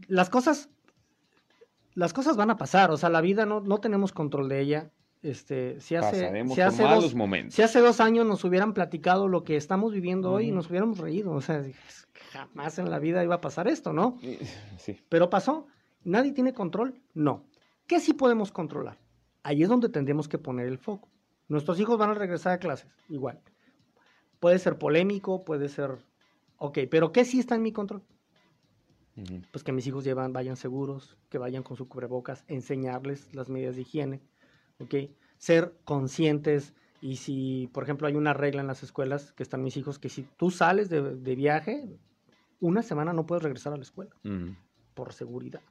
las 0.07 0.29
cosas, 0.29 0.69
las 1.95 2.13
cosas 2.13 2.37
van 2.37 2.51
a 2.51 2.57
pasar, 2.57 2.91
o 2.91 2.97
sea, 2.97 3.09
la 3.09 3.21
vida 3.21 3.47
no, 3.47 3.59
no 3.59 3.79
tenemos 3.79 4.11
control 4.11 4.49
de 4.49 4.59
ella. 4.61 4.91
Este, 5.21 5.81
si 5.81 5.95
hace, 5.95 6.31
si 6.47 6.61
dos, 6.83 7.13
momentos. 7.13 7.53
si 7.53 7.61
hace 7.61 7.79
dos 7.79 7.99
años 7.99 8.25
nos 8.25 8.43
hubieran 8.45 8.73
platicado 8.73 9.27
lo 9.27 9.43
que 9.43 9.57
estamos 9.57 9.91
viviendo 9.91 10.31
hoy 10.31 10.45
y 10.45 10.47
Ujú. 10.47 10.55
nos 10.55 10.69
hubiéramos 10.69 10.97
reído, 10.97 11.31
o 11.33 11.41
sea, 11.41 11.61
jamás 12.31 12.79
en 12.79 12.89
la 12.89 12.99
vida 12.99 13.21
iba 13.21 13.35
a 13.35 13.41
pasar 13.41 13.67
esto, 13.67 13.91
¿no? 13.91 14.17
Sí. 14.77 14.97
Pero 15.09 15.29
pasó. 15.29 15.67
¿Nadie 16.05 16.31
tiene 16.31 16.53
control? 16.53 17.01
No. 17.13 17.43
¿Qué 17.85 17.99
sí 17.99 18.13
podemos 18.13 18.53
controlar? 18.53 18.97
Ahí 19.43 19.61
es 19.63 19.67
donde 19.67 19.89
tendremos 19.89 20.29
que 20.29 20.37
poner 20.37 20.67
el 20.67 20.77
foco. 20.77 21.09
Nuestros 21.49 21.77
hijos 21.81 21.97
van 21.97 22.11
a 22.11 22.13
regresar 22.13 22.53
a 22.53 22.57
clases, 22.59 22.87
igual. 23.09 23.41
puede 24.39 24.57
ser 24.59 24.77
polémico, 24.77 25.43
puede 25.43 25.67
ser, 25.67 25.97
ok, 26.57 26.79
pero 26.89 27.11
¿qué 27.11 27.25
sí 27.25 27.39
está 27.39 27.55
en 27.55 27.63
mi 27.63 27.73
control? 27.73 28.03
Pues 29.51 29.65
que 29.65 29.73
mis 29.73 29.85
hijos 29.85 30.05
llevan, 30.05 30.31
vayan 30.31 30.55
seguros, 30.55 31.17
que 31.27 31.37
vayan 31.37 31.61
con 31.63 31.75
su 31.75 31.89
cubrebocas, 31.89 32.45
enseñarles 32.47 33.33
las 33.33 33.49
medidas 33.49 33.75
de 33.75 33.81
higiene, 33.81 34.21
ok, 34.79 34.95
ser 35.37 35.73
conscientes 35.85 36.73
y 37.01 37.15
si, 37.17 37.69
por 37.73 37.83
ejemplo, 37.83 38.07
hay 38.07 38.15
una 38.15 38.33
regla 38.33 38.61
en 38.61 38.67
las 38.67 38.83
escuelas 38.83 39.31
que 39.33 39.43
están 39.43 39.63
mis 39.63 39.77
hijos, 39.77 39.99
que 39.99 40.09
si 40.09 40.23
tú 40.37 40.51
sales 40.51 40.89
de, 40.89 41.15
de 41.15 41.35
viaje, 41.35 41.97
una 42.59 42.81
semana 42.83 43.13
no 43.13 43.25
puedes 43.25 43.43
regresar 43.43 43.71
a 43.73 43.77
la 43.77 43.83
escuela 43.83 44.11
por 44.93 45.13
seguridad. 45.13 45.61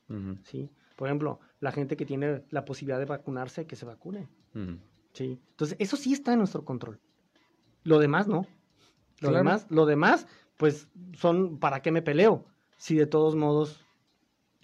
¿sí? 0.44 0.70
Por 0.96 1.08
ejemplo, 1.08 1.38
la 1.60 1.70
gente 1.70 1.96
que 1.96 2.06
tiene 2.06 2.44
la 2.50 2.64
posibilidad 2.64 2.98
de 2.98 3.04
vacunarse, 3.04 3.66
que 3.66 3.76
se 3.76 3.84
vacune. 3.84 4.26
Sí. 5.12 5.38
Entonces, 5.50 5.76
eso 5.80 5.96
sí 5.96 6.12
está 6.14 6.32
en 6.32 6.38
nuestro 6.38 6.64
control. 6.64 6.98
Lo 7.84 7.98
demás 7.98 8.26
no. 8.26 8.46
Lo 9.20 9.28
Claro. 9.30 9.36
demás, 9.38 9.66
lo 9.68 9.84
demás, 9.84 10.26
pues 10.56 10.88
son 11.14 11.58
¿para 11.58 11.82
qué 11.82 11.90
me 11.90 12.02
peleo? 12.02 12.44
Si 12.76 12.94
de 12.94 13.06
todos 13.06 13.34
modos 13.34 13.84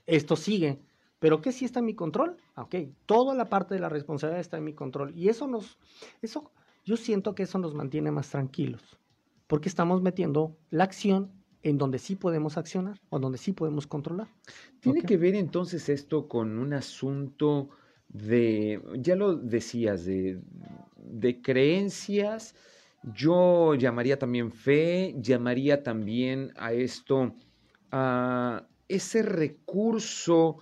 esto 0.07 0.37
sigue. 0.37 0.79
Pero 1.25 1.41
¿qué 1.41 1.53
sí 1.53 1.65
está 1.65 1.79
en 1.79 1.87
mi 1.87 1.95
control? 1.95 2.37
Ok, 2.55 2.75
toda 3.07 3.35
la 3.35 3.49
parte 3.49 3.73
de 3.73 3.81
la 3.81 3.89
responsabilidad 3.89 4.43
está 4.43 4.59
en 4.59 4.65
mi 4.65 4.75
control. 4.75 5.17
Y 5.17 5.31
eso 5.31 5.47
nos, 5.47 5.79
eso, 6.21 6.53
yo 6.85 6.99
siento 6.99 7.35
que 7.35 7.45
eso 7.45 7.59
nos 7.59 7.75
mantiene 7.75 8.11
más 8.11 8.29
tranquilos. 8.29 8.99
Porque 9.47 9.71
estamos 9.71 10.03
metiendo 10.03 10.59
la 10.69 10.85
acción 10.85 11.33
en 11.63 11.79
donde 11.79 11.99
sí 11.99 12.15
podemos 12.15 12.59
accionar 12.59 13.01
o 13.09 13.19
donde 13.19 13.39
sí 13.39 13.55
podemos 13.55 13.87
controlar. 13.87 14.29
Tiene 14.81 15.01
que 15.01 15.17
ver 15.17 15.35
entonces 15.35 15.89
esto 15.89 16.29
con 16.29 16.59
un 16.59 16.75
asunto 16.75 17.71
de, 18.09 18.83
ya 18.99 19.17
lo 19.17 19.35
decías, 19.35 20.05
de, 20.05 20.43
de 20.99 21.41
creencias. 21.41 22.55
Yo 23.03 23.75
llamaría 23.77 24.19
también 24.19 24.53
fe, 24.53 25.15
llamaría 25.19 25.83
también 25.83 26.53
a 26.57 26.75
esto, 26.75 27.35
a 27.91 28.69
ese 28.89 29.23
recurso 29.23 30.59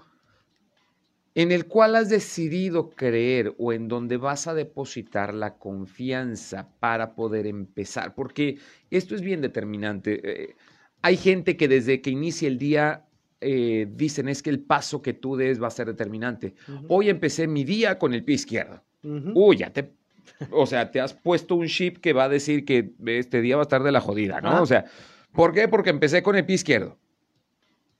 en 1.34 1.50
el 1.50 1.66
cual 1.66 1.96
has 1.96 2.08
decidido 2.08 2.90
creer 2.90 3.54
o 3.58 3.72
en 3.72 3.88
donde 3.88 4.16
vas 4.16 4.46
a 4.46 4.54
depositar 4.54 5.32
la 5.32 5.54
confianza 5.54 6.68
para 6.78 7.14
poder 7.14 7.46
empezar, 7.46 8.14
porque 8.14 8.58
esto 8.90 9.14
es 9.14 9.22
bien 9.22 9.40
determinante. 9.40 10.20
Eh, 10.22 10.56
hay 11.00 11.16
gente 11.16 11.56
que 11.56 11.68
desde 11.68 12.00
que 12.02 12.10
inicia 12.10 12.48
el 12.48 12.58
día 12.58 13.06
eh, 13.40 13.88
dicen 13.90 14.28
es 14.28 14.42
que 14.42 14.50
el 14.50 14.60
paso 14.60 15.02
que 15.02 15.14
tú 15.14 15.36
des 15.36 15.60
va 15.60 15.66
a 15.66 15.70
ser 15.70 15.86
determinante. 15.86 16.54
Hoy 16.88 17.08
empecé 17.08 17.48
mi 17.48 17.64
día 17.64 17.98
con 17.98 18.14
el 18.14 18.24
pie 18.24 18.36
izquierdo. 18.36 18.84
Ujú. 19.02 19.32
Uy, 19.34 19.56
ya 19.56 19.72
te, 19.72 19.90
o 20.52 20.66
sea, 20.66 20.90
te 20.90 21.00
has 21.00 21.14
puesto 21.14 21.56
un 21.56 21.66
chip 21.66 21.96
que 21.98 22.12
va 22.12 22.24
a 22.24 22.28
decir 22.28 22.64
que 22.64 22.92
este 23.06 23.40
día 23.40 23.56
va 23.56 23.62
a 23.62 23.64
estar 23.64 23.82
de 23.82 23.90
la 23.90 24.00
jodida, 24.00 24.40
¿no? 24.40 24.50
Ah. 24.50 24.62
O 24.62 24.66
sea, 24.66 24.84
¿por 25.32 25.52
qué? 25.52 25.66
Porque 25.66 25.90
empecé 25.90 26.22
con 26.22 26.36
el 26.36 26.44
pie 26.44 26.56
izquierdo. 26.56 26.98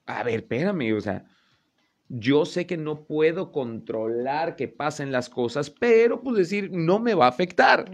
A 0.05 0.23
ver, 0.23 0.35
espérame, 0.35 0.93
o 0.95 1.01
sea, 1.01 1.25
yo 2.09 2.45
sé 2.45 2.65
que 2.65 2.77
no 2.77 3.05
puedo 3.05 3.51
controlar 3.51 4.55
que 4.55 4.67
pasen 4.67 5.11
las 5.11 5.29
cosas, 5.29 5.69
pero 5.69 6.21
pues 6.21 6.37
decir, 6.37 6.69
no 6.71 6.99
me 6.99 7.13
va 7.13 7.25
a 7.25 7.29
afectar. 7.29 7.89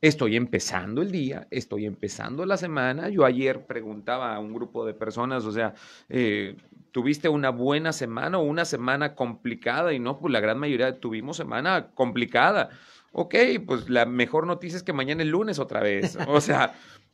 Estoy 0.00 0.36
empezando 0.36 1.00
el 1.00 1.12
día, 1.12 1.46
estoy 1.50 1.86
empezando 1.86 2.44
la 2.44 2.56
semana. 2.56 3.08
Yo 3.08 3.24
ayer 3.24 3.66
preguntaba 3.66 4.34
a 4.34 4.40
un 4.40 4.52
grupo 4.52 4.84
de 4.84 4.94
personas, 4.94 5.44
o 5.44 5.52
sea, 5.52 5.74
eh, 6.08 6.56
¿tuviste 6.90 7.28
una 7.28 7.50
buena 7.50 7.92
semana 7.92 8.38
o 8.38 8.42
una 8.42 8.64
semana 8.64 9.14
complicada? 9.14 9.92
Y 9.92 10.00
no, 10.00 10.18
pues 10.18 10.32
la 10.32 10.40
gran 10.40 10.58
mayoría 10.58 10.98
tuvimos 10.98 11.36
semana 11.36 11.92
complicada. 11.94 12.70
Ok, 13.12 13.34
pues 13.64 13.88
la 13.90 14.04
mejor 14.06 14.46
noticia 14.46 14.76
es 14.76 14.82
que 14.82 14.92
mañana 14.92 15.22
es 15.22 15.28
lunes 15.28 15.58
otra 15.60 15.80
vez. 15.80 16.18
O 16.26 16.40
sea, 16.40 16.74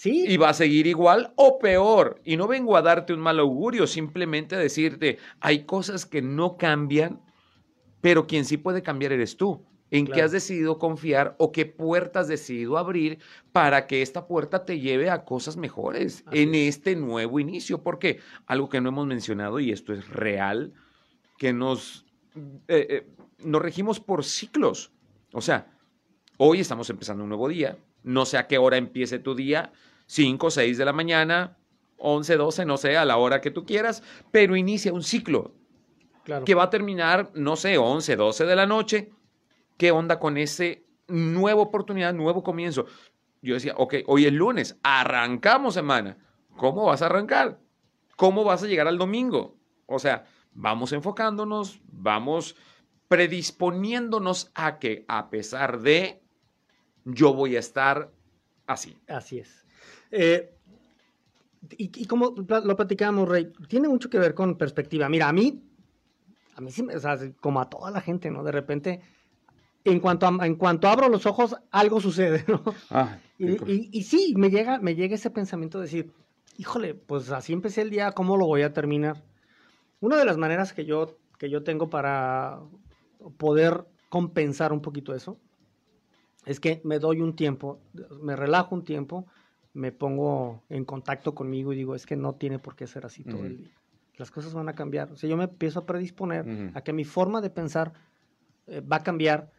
Sí, 0.00 0.24
y 0.26 0.38
va 0.38 0.48
a 0.48 0.54
seguir 0.54 0.86
igual 0.86 1.34
o 1.36 1.58
peor. 1.58 2.22
Y 2.24 2.38
no 2.38 2.48
vengo 2.48 2.74
a 2.74 2.80
darte 2.80 3.12
un 3.12 3.20
mal 3.20 3.38
augurio, 3.38 3.86
simplemente 3.86 4.54
a 4.54 4.58
decirte, 4.58 5.18
hay 5.40 5.66
cosas 5.66 6.06
que 6.06 6.22
no 6.22 6.56
cambian, 6.56 7.20
pero 8.00 8.26
quien 8.26 8.46
sí 8.46 8.56
puede 8.56 8.82
cambiar 8.82 9.12
eres 9.12 9.36
tú. 9.36 9.62
¿En 9.90 10.06
qué 10.06 10.22
has 10.22 10.32
decidido 10.32 10.78
confiar 10.78 11.36
o 11.38 11.52
qué 11.52 11.66
puertas 11.66 12.22
has 12.22 12.28
decidido 12.28 12.78
abrir 12.78 13.18
para 13.52 13.86
que 13.86 14.00
esta 14.00 14.26
puerta 14.26 14.64
te 14.64 14.80
lleve 14.80 15.10
a 15.10 15.26
cosas 15.26 15.58
mejores 15.58 16.24
Así 16.26 16.44
en 16.44 16.54
es. 16.54 16.76
este 16.76 16.96
nuevo 16.96 17.38
inicio? 17.38 17.82
Porque 17.82 18.20
algo 18.46 18.70
que 18.70 18.80
no 18.80 18.88
hemos 18.88 19.06
mencionado, 19.06 19.60
y 19.60 19.70
esto 19.70 19.92
es 19.92 20.08
real, 20.08 20.72
que 21.36 21.52
nos, 21.52 22.06
eh, 22.68 22.86
eh, 22.88 23.06
nos 23.44 23.60
regimos 23.60 24.00
por 24.00 24.24
ciclos. 24.24 24.92
O 25.34 25.42
sea, 25.42 25.70
hoy 26.38 26.60
estamos 26.60 26.88
empezando 26.88 27.22
un 27.22 27.28
nuevo 27.28 27.50
día. 27.50 27.76
No 28.02 28.24
sé 28.24 28.38
a 28.38 28.46
qué 28.46 28.56
hora 28.56 28.78
empiece 28.78 29.18
tu 29.18 29.34
día, 29.34 29.72
5, 30.10 30.50
6 30.50 30.76
de 30.76 30.84
la 30.84 30.92
mañana, 30.92 31.56
11, 31.98 32.36
12, 32.36 32.64
no 32.64 32.76
sé, 32.78 32.96
a 32.96 33.04
la 33.04 33.16
hora 33.16 33.40
que 33.40 33.52
tú 33.52 33.64
quieras, 33.64 34.02
pero 34.32 34.56
inicia 34.56 34.92
un 34.92 35.04
ciclo 35.04 35.54
claro. 36.24 36.44
que 36.44 36.56
va 36.56 36.64
a 36.64 36.70
terminar, 36.70 37.30
no 37.34 37.54
sé, 37.54 37.78
11, 37.78 38.16
12 38.16 38.44
de 38.44 38.56
la 38.56 38.66
noche. 38.66 39.12
¿Qué 39.76 39.92
onda 39.92 40.18
con 40.18 40.36
ese 40.36 40.84
nueva 41.06 41.62
oportunidad, 41.62 42.12
nuevo 42.12 42.42
comienzo? 42.42 42.86
Yo 43.40 43.54
decía, 43.54 43.74
ok, 43.76 43.98
hoy 44.08 44.26
es 44.26 44.32
lunes, 44.32 44.80
arrancamos 44.82 45.74
semana. 45.74 46.18
¿Cómo 46.56 46.86
vas 46.86 47.02
a 47.02 47.06
arrancar? 47.06 47.60
¿Cómo 48.16 48.42
vas 48.42 48.64
a 48.64 48.66
llegar 48.66 48.88
al 48.88 48.98
domingo? 48.98 49.58
O 49.86 50.00
sea, 50.00 50.24
vamos 50.50 50.92
enfocándonos, 50.92 51.82
vamos 51.84 52.56
predisponiéndonos 53.06 54.50
a 54.56 54.80
que 54.80 55.04
a 55.06 55.30
pesar 55.30 55.78
de, 55.82 56.20
yo 57.04 57.32
voy 57.32 57.54
a 57.54 57.60
estar 57.60 58.10
así. 58.66 58.98
Así 59.06 59.38
es. 59.38 59.69
Eh, 60.10 60.54
y, 61.76 62.02
y 62.02 62.06
como 62.06 62.34
lo 62.36 62.76
platicábamos, 62.76 63.28
Rey, 63.28 63.52
tiene 63.68 63.88
mucho 63.88 64.08
que 64.10 64.18
ver 64.18 64.34
con 64.34 64.56
perspectiva. 64.56 65.08
Mira, 65.08 65.28
a 65.28 65.32
mí, 65.32 65.62
a 66.56 66.60
mí 66.60 66.70
sí, 66.70 66.82
o 66.82 66.98
sea, 66.98 67.18
como 67.40 67.60
a 67.60 67.68
toda 67.68 67.90
la 67.90 68.00
gente, 68.00 68.30
¿no? 68.30 68.42
De 68.42 68.52
repente, 68.52 69.00
en 69.84 70.00
cuanto, 70.00 70.26
a- 70.26 70.46
en 70.46 70.56
cuanto 70.56 70.88
abro 70.88 71.08
los 71.08 71.26
ojos, 71.26 71.56
algo 71.70 72.00
sucede, 72.00 72.44
¿no? 72.48 72.62
Ah, 72.90 73.18
Y, 73.38 73.52
y- 73.72 73.88
y 73.92 74.02
sí, 74.02 74.34
me 74.36 74.50
llega, 74.50 74.78
me 74.80 74.94
llega 74.94 75.14
ese 75.14 75.30
pensamiento 75.30 75.78
de 75.78 75.84
decir, 75.84 76.12
híjole, 76.58 76.94
pues 76.94 77.30
así 77.30 77.52
empecé 77.52 77.82
el 77.82 77.90
día, 77.90 78.12
¿cómo 78.12 78.36
lo 78.36 78.46
voy 78.46 78.62
a 78.62 78.72
terminar? 78.72 79.22
Una 80.00 80.16
de 80.16 80.24
las 80.24 80.36
maneras 80.38 80.72
que 80.72 80.84
yo, 80.84 81.16
que 81.38 81.48
yo 81.50 81.62
tengo 81.62 81.88
para 81.88 82.60
poder 83.38 83.84
compensar 84.08 84.72
un 84.72 84.80
poquito 84.82 85.14
eso 85.14 85.38
es 86.46 86.58
que 86.58 86.80
me 86.84 86.98
doy 86.98 87.20
un 87.20 87.36
tiempo, 87.36 87.80
me 88.22 88.34
relajo 88.34 88.74
un 88.74 88.82
tiempo, 88.84 89.26
me 89.72 89.92
pongo 89.92 90.64
en 90.68 90.84
contacto 90.84 91.34
conmigo 91.34 91.72
y 91.72 91.76
digo, 91.76 91.94
es 91.94 92.06
que 92.06 92.16
no 92.16 92.34
tiene 92.34 92.58
por 92.58 92.74
qué 92.76 92.86
ser 92.86 93.06
así 93.06 93.24
todo 93.24 93.38
Ujú. 93.38 93.46
el 93.46 93.56
día. 93.56 93.76
Las 94.16 94.30
cosas 94.30 94.52
van 94.52 94.68
a 94.68 94.74
cambiar. 94.74 95.12
O 95.12 95.16
sea, 95.16 95.30
yo 95.30 95.36
me 95.36 95.44
empiezo 95.44 95.80
a 95.80 95.86
predisponer 95.86 96.46
Ujú. 96.46 96.70
a 96.74 96.80
que 96.82 96.92
mi 96.92 97.04
forma 97.04 97.40
de 97.40 97.50
pensar 97.50 97.92
eh, 98.66 98.80
va 98.80 98.96
a 98.96 99.02
cambiar, 99.02 99.52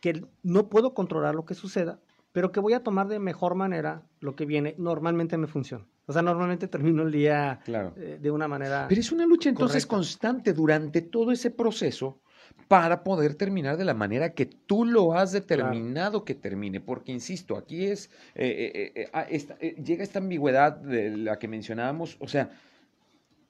que 0.00 0.26
no 0.42 0.68
puedo 0.68 0.92
controlar 0.92 1.34
lo 1.34 1.44
que 1.44 1.54
suceda, 1.54 2.00
pero 2.32 2.52
que 2.52 2.60
voy 2.60 2.72
a 2.72 2.82
tomar 2.82 3.08
de 3.08 3.18
mejor 3.18 3.54
manera 3.54 4.06
lo 4.20 4.34
que 4.34 4.44
viene. 4.44 4.74
Normalmente 4.78 5.38
me 5.38 5.46
funciona. 5.46 5.86
O 6.06 6.12
sea, 6.12 6.20
normalmente 6.20 6.68
termino 6.68 7.02
el 7.02 7.12
día 7.12 7.60
Claro. 7.64 7.94
eh, 7.96 8.18
de 8.20 8.30
una 8.30 8.48
manera... 8.48 8.86
Pero 8.88 9.00
es 9.00 9.12
una 9.12 9.24
lucha 9.24 9.48
entonces 9.48 9.86
Correcto. 9.86 9.96
constante 9.96 10.52
durante 10.52 11.00
todo 11.00 11.30
ese 11.30 11.50
proceso 11.50 12.20
para 12.68 13.04
poder 13.04 13.34
terminar 13.34 13.76
de 13.76 13.84
la 13.84 13.94
manera 13.94 14.32
que 14.32 14.46
tú 14.46 14.84
lo 14.84 15.12
has 15.14 15.32
determinado 15.32 16.24
que 16.24 16.34
termine. 16.34 16.80
Porque, 16.80 17.12
insisto, 17.12 17.56
aquí 17.56 17.86
es, 17.86 18.10
eh, 18.34 18.70
eh, 18.74 18.92
eh, 18.94 19.08
ah, 19.12 19.26
esta- 19.28 19.56
eh, 19.60 19.74
llega 19.84 20.02
esta 20.02 20.18
ambigüedad 20.18 20.72
de 20.72 21.16
la 21.16 21.38
que 21.38 21.46
mencionábamos, 21.48 22.16
o 22.20 22.26
sea, 22.28 22.50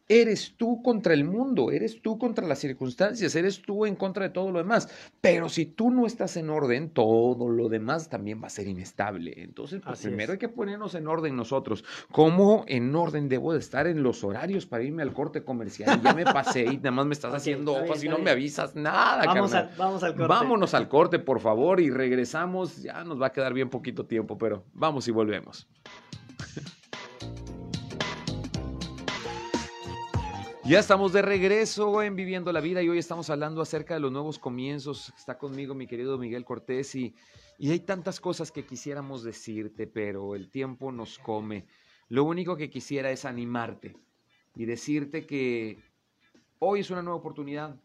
eres 0.09 0.55
tú 0.57 0.83
contra 0.83 1.15
el 1.15 1.25
mundo, 1.25 1.71
eres 1.71 2.03
tú 2.03 2.19
contra 2.19 2.47
las 2.47 2.59
circunstancias, 2.59 3.35
eres 3.35 3.63
tú 3.63 3.87
en 3.87 3.97
contra 3.97 4.25
de 4.25 4.31
todo 4.31 4.51
lo 4.51 4.59
demás. 4.59 4.89
Pero 5.21 5.49
si 5.49 5.67
tú 5.67 5.91
no 5.91 6.07
estás 6.07 6.37
en 6.37 6.51
orden, 6.51 6.91
todo 6.91 7.49
lo 7.49 7.69
demás 7.69 8.09
también 8.09 8.43
va 8.43 8.49
a 8.49 8.51
ser 8.51 8.69
inestable. 8.69 9.33
Entonces, 9.37 9.81
pues, 9.85 10.01
primero 10.01 10.25
es. 10.25 10.31
hay 10.31 10.39
que 10.39 10.49
ponernos 10.49 10.95
en 10.95 11.09
orden 11.09 11.37
nosotros. 11.37 11.85
¿Cómo 12.11 12.65
en 12.69 12.95
orden 12.95 13.29
debo 13.29 13.53
de 13.53 13.61
estar 13.61 13.87
en 13.87 14.03
los 14.03 14.25
horarios 14.25 14.67
para 14.67 14.85
irme 14.85 15.03
al 15.03 15.13
corte 15.13 15.43
comercial? 15.43 16.01
Ya 16.03 16.15
me 16.15 16.25
pasé 16.25 16.65
y 16.65 16.77
nada 16.77 16.91
más 16.91 17.07
me 17.07 17.15
estás 17.15 17.33
haciendo 17.35 17.73
está 17.73 17.83
bien, 17.83 17.91
ojos 17.93 18.05
y 18.05 18.09
no 18.09 18.17
bien. 18.17 18.25
me 18.25 18.31
avisas 18.31 18.75
nada, 18.75 19.25
vamos, 19.27 19.53
vamos 19.77 20.03
al 20.03 20.15
corte. 20.15 20.29
Vámonos 20.29 20.75
al 20.75 20.89
corte, 20.89 21.19
por 21.19 21.41
favor, 21.41 21.81
y 21.81 21.91
regresamos. 21.91 22.83
Ya 22.83 23.05
nos 23.05 23.21
va 23.21 23.29
a 23.29 23.33
quedar 23.33 23.55
bien 23.55 23.71
poquito 23.71 24.05
tiempo, 24.05 24.37
pero 24.37 24.65
vamos 24.75 25.09
y 25.09 25.11
volvemos. 25.11 25.67
Ya 30.67 30.79
estamos 30.79 31.13
de 31.13 31.21
regreso 31.21 32.03
en 32.03 32.17
Viviendo 32.17 32.51
la 32.51 32.63
Vida 32.63 32.81
y 32.83 32.89
hoy 32.89 32.97
estamos 32.97 33.29
hablando 33.29 33.61
acerca 33.61 33.93
de 33.93 34.01
los 34.01 34.11
nuevos 34.11 34.39
comienzos. 34.39 35.13
Está 35.15 35.37
conmigo 35.37 35.75
mi 35.75 35.87
querido 35.87 36.17
Miguel 36.17 36.47
Cortés 36.47 36.95
y, 36.95 37.15
y 37.59 37.71
hay 37.71 37.81
tantas 37.81 38.19
cosas 38.19 38.51
que 38.51 38.65
quisiéramos 38.65 39.23
decirte, 39.23 39.87
pero 39.87 40.35
el 40.35 40.51
tiempo 40.51 40.91
nos 40.91 41.19
come. 41.19 41.67
Lo 42.09 42.25
único 42.25 42.57
que 42.57 42.71
quisiera 42.71 43.11
es 43.11 43.27
animarte 43.27 43.95
y 44.55 44.65
decirte 44.65 45.27
que 45.27 45.83
hoy 46.61 46.81
es 46.81 46.89
una 46.89 47.03
nueva 47.03 47.19
oportunidad. 47.19 47.79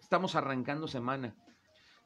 Estamos 0.00 0.34
arrancando 0.34 0.88
semana. 0.88 1.36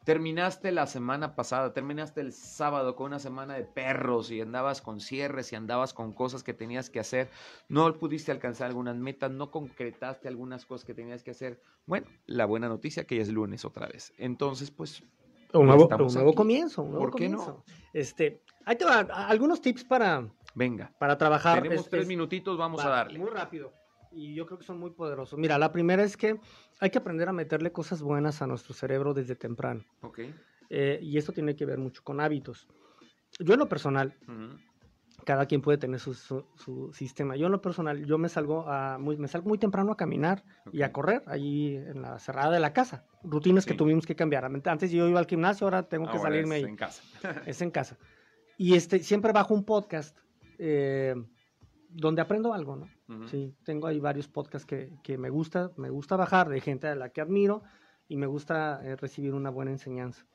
Terminaste 0.05 0.73
la 0.73 0.87
semana 0.87 1.35
pasada, 1.35 1.73
terminaste 1.73 2.21
el 2.21 2.33
sábado 2.33 2.97
con 2.97 3.07
una 3.07 3.19
semana 3.19 3.55
de 3.55 3.65
perros 3.65 4.31
y 4.31 4.41
andabas 4.41 4.83
con 4.83 5.01
cierres 5.01 5.53
y 5.53 5.57
andabas 5.57 5.95
con 5.95 6.13
cosas 6.13 6.43
que 6.43 6.55
tenías 6.55 6.91
que 6.91 7.01
hacer, 7.01 7.31
no 7.69 7.93
pudiste 7.95 8.33
alcanzar 8.33 8.69
algunas 8.69 8.97
metas, 8.97 9.31
no 9.31 9.51
concretaste 9.51 10.29
algunas 10.29 10.67
cosas 10.67 10.85
que 10.85 10.95
tenías 10.95 11.23
que 11.23 11.31
hacer. 11.31 11.61
Bueno, 11.87 12.07
la 12.27 12.47
buena 12.47 12.69
noticia 12.69 13.05
que 13.05 13.17
ya 13.17 13.23
es 13.23 13.29
lunes 13.29 13.65
otra 13.65 13.87
vez. 13.87 14.13
Entonces, 14.19 14.71
pues... 14.71 15.03
Un 15.53 15.67
nuevo, 15.67 15.87
un 15.87 16.15
nuevo 16.15 16.35
comienzo. 16.35 16.83
Un 16.83 16.93
nuevo 16.93 17.11
¿Por 17.11 17.15
qué 17.15 17.29
no? 17.29 17.63
Este, 17.93 18.43
ahí 18.65 18.77
te 18.77 18.87
va, 18.87 19.01
algunos 19.01 19.61
tips 19.61 19.85
para... 19.85 20.27
Venga. 20.55 20.93
Para 20.99 21.19
trabajar. 21.19 21.63
Tenemos 21.63 21.91
tres 21.91 22.07
minutitos, 22.07 22.57
vamos 22.57 22.83
a 22.85 22.89
darle. 22.89 23.19
Muy 23.19 23.31
rápido 23.31 23.82
y 24.15 24.35
yo 24.35 24.47
creo 24.47 24.59
que 24.59 24.65
son 24.65 24.79
muy 24.79 24.91
poderosos. 24.91 25.39
Mira, 25.39 25.59
la 25.59 25.73
primera 25.73 26.03
es 26.03 26.17
que 26.17 26.39
hay 26.81 26.91
que 26.91 26.99
aprender 26.99 27.29
a 27.29 27.33
meterle 27.33 27.73
cosas 27.73 28.03
buenas 28.03 28.43
a 28.43 28.47
nuestro 28.47 28.75
cerebro 28.75 29.15
desde 29.15 29.37
temprano. 29.37 29.85
Ok. 30.03 30.21
Eh, 30.71 30.99
y 31.03 31.19
esto 31.19 31.33
tiene 31.33 31.55
que 31.55 31.67
ver 31.67 31.79
mucho 31.79 32.03
con 32.03 32.21
hábitos. 32.21 32.69
Yo 33.39 33.55
en 33.55 33.61
lo 33.61 33.69
personal, 33.69 34.15
cada 35.25 35.47
quien 35.47 35.61
puede 35.61 35.79
tener 35.79 36.01
su, 36.01 36.15
su, 36.15 36.91
sistema. 36.93 37.37
Yo 37.37 37.47
en 37.47 37.53
lo 37.53 37.61
personal, 37.61 38.05
yo 38.05 38.19
me 38.19 38.29
salgo, 38.29 38.69
a 38.69 38.99
muy, 38.99 39.17
me 39.17 39.29
salgo 39.29 39.49
muy 39.49 39.59
temprano 39.59 39.93
a 39.93 39.97
caminar 39.97 40.45
y 40.73 40.83
a 40.83 40.93
correr 40.93 41.23
ahí 41.27 41.77
en 41.77 42.03
la 42.03 42.19
cerrada 42.19 42.51
de 42.51 42.61
la 42.61 42.73
casa. 42.73 43.05
Rutinas 43.23 43.67
que 43.67 43.75
tuvimos 43.75 44.07
que 44.07 44.17
cambiar. 44.17 44.45
Antes 44.45 44.91
yo 44.91 45.09
iba 45.09 45.19
al 45.19 45.27
gimnasio, 45.27 45.67
ahora 45.67 45.89
tengo 45.89 46.11
que 46.11 46.19
salirme 46.19 46.59
es 46.59 46.65
en 46.65 46.77
casa. 46.77 47.03
es 47.47 47.63
en 47.63 47.71
casa. 47.71 47.99
Y 48.59 48.75
este, 48.75 49.01
siempre 49.01 49.33
bajo 49.33 49.55
un 49.55 49.65
podcast. 49.65 50.17
Eh, 50.59 51.15
donde 51.95 52.23
aprendo 52.23 52.53
algo, 52.53 52.77
¿no? 52.77 52.89
Sí, 53.29 53.55
tengo 53.65 53.87
ahí 53.87 54.01
varios 54.01 54.29
podcasts 54.29 54.67
que, 54.67 54.93
que, 55.03 55.19
me 55.19 55.31
gusta, 55.31 55.71
me 55.77 55.91
gusta 55.91 56.17
bajar 56.17 56.49
de 56.49 56.61
gente 56.61 56.89
a 56.89 56.95
la 56.95 57.11
que 57.11 57.21
admiro 57.21 57.63
y 58.09 58.17
me 58.17 58.27
gusta 58.27 58.81
eh, 58.85 58.97
recibir 58.97 59.35
una 59.35 59.51
buena 59.51 59.71
enseñanza. 59.71 60.27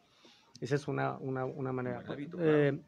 Esa 0.59 0.75
es 0.75 0.87
una, 0.87 1.17
una, 1.17 1.45
una 1.45 1.71
manera. 1.71 2.03
Eh, 2.39 2.79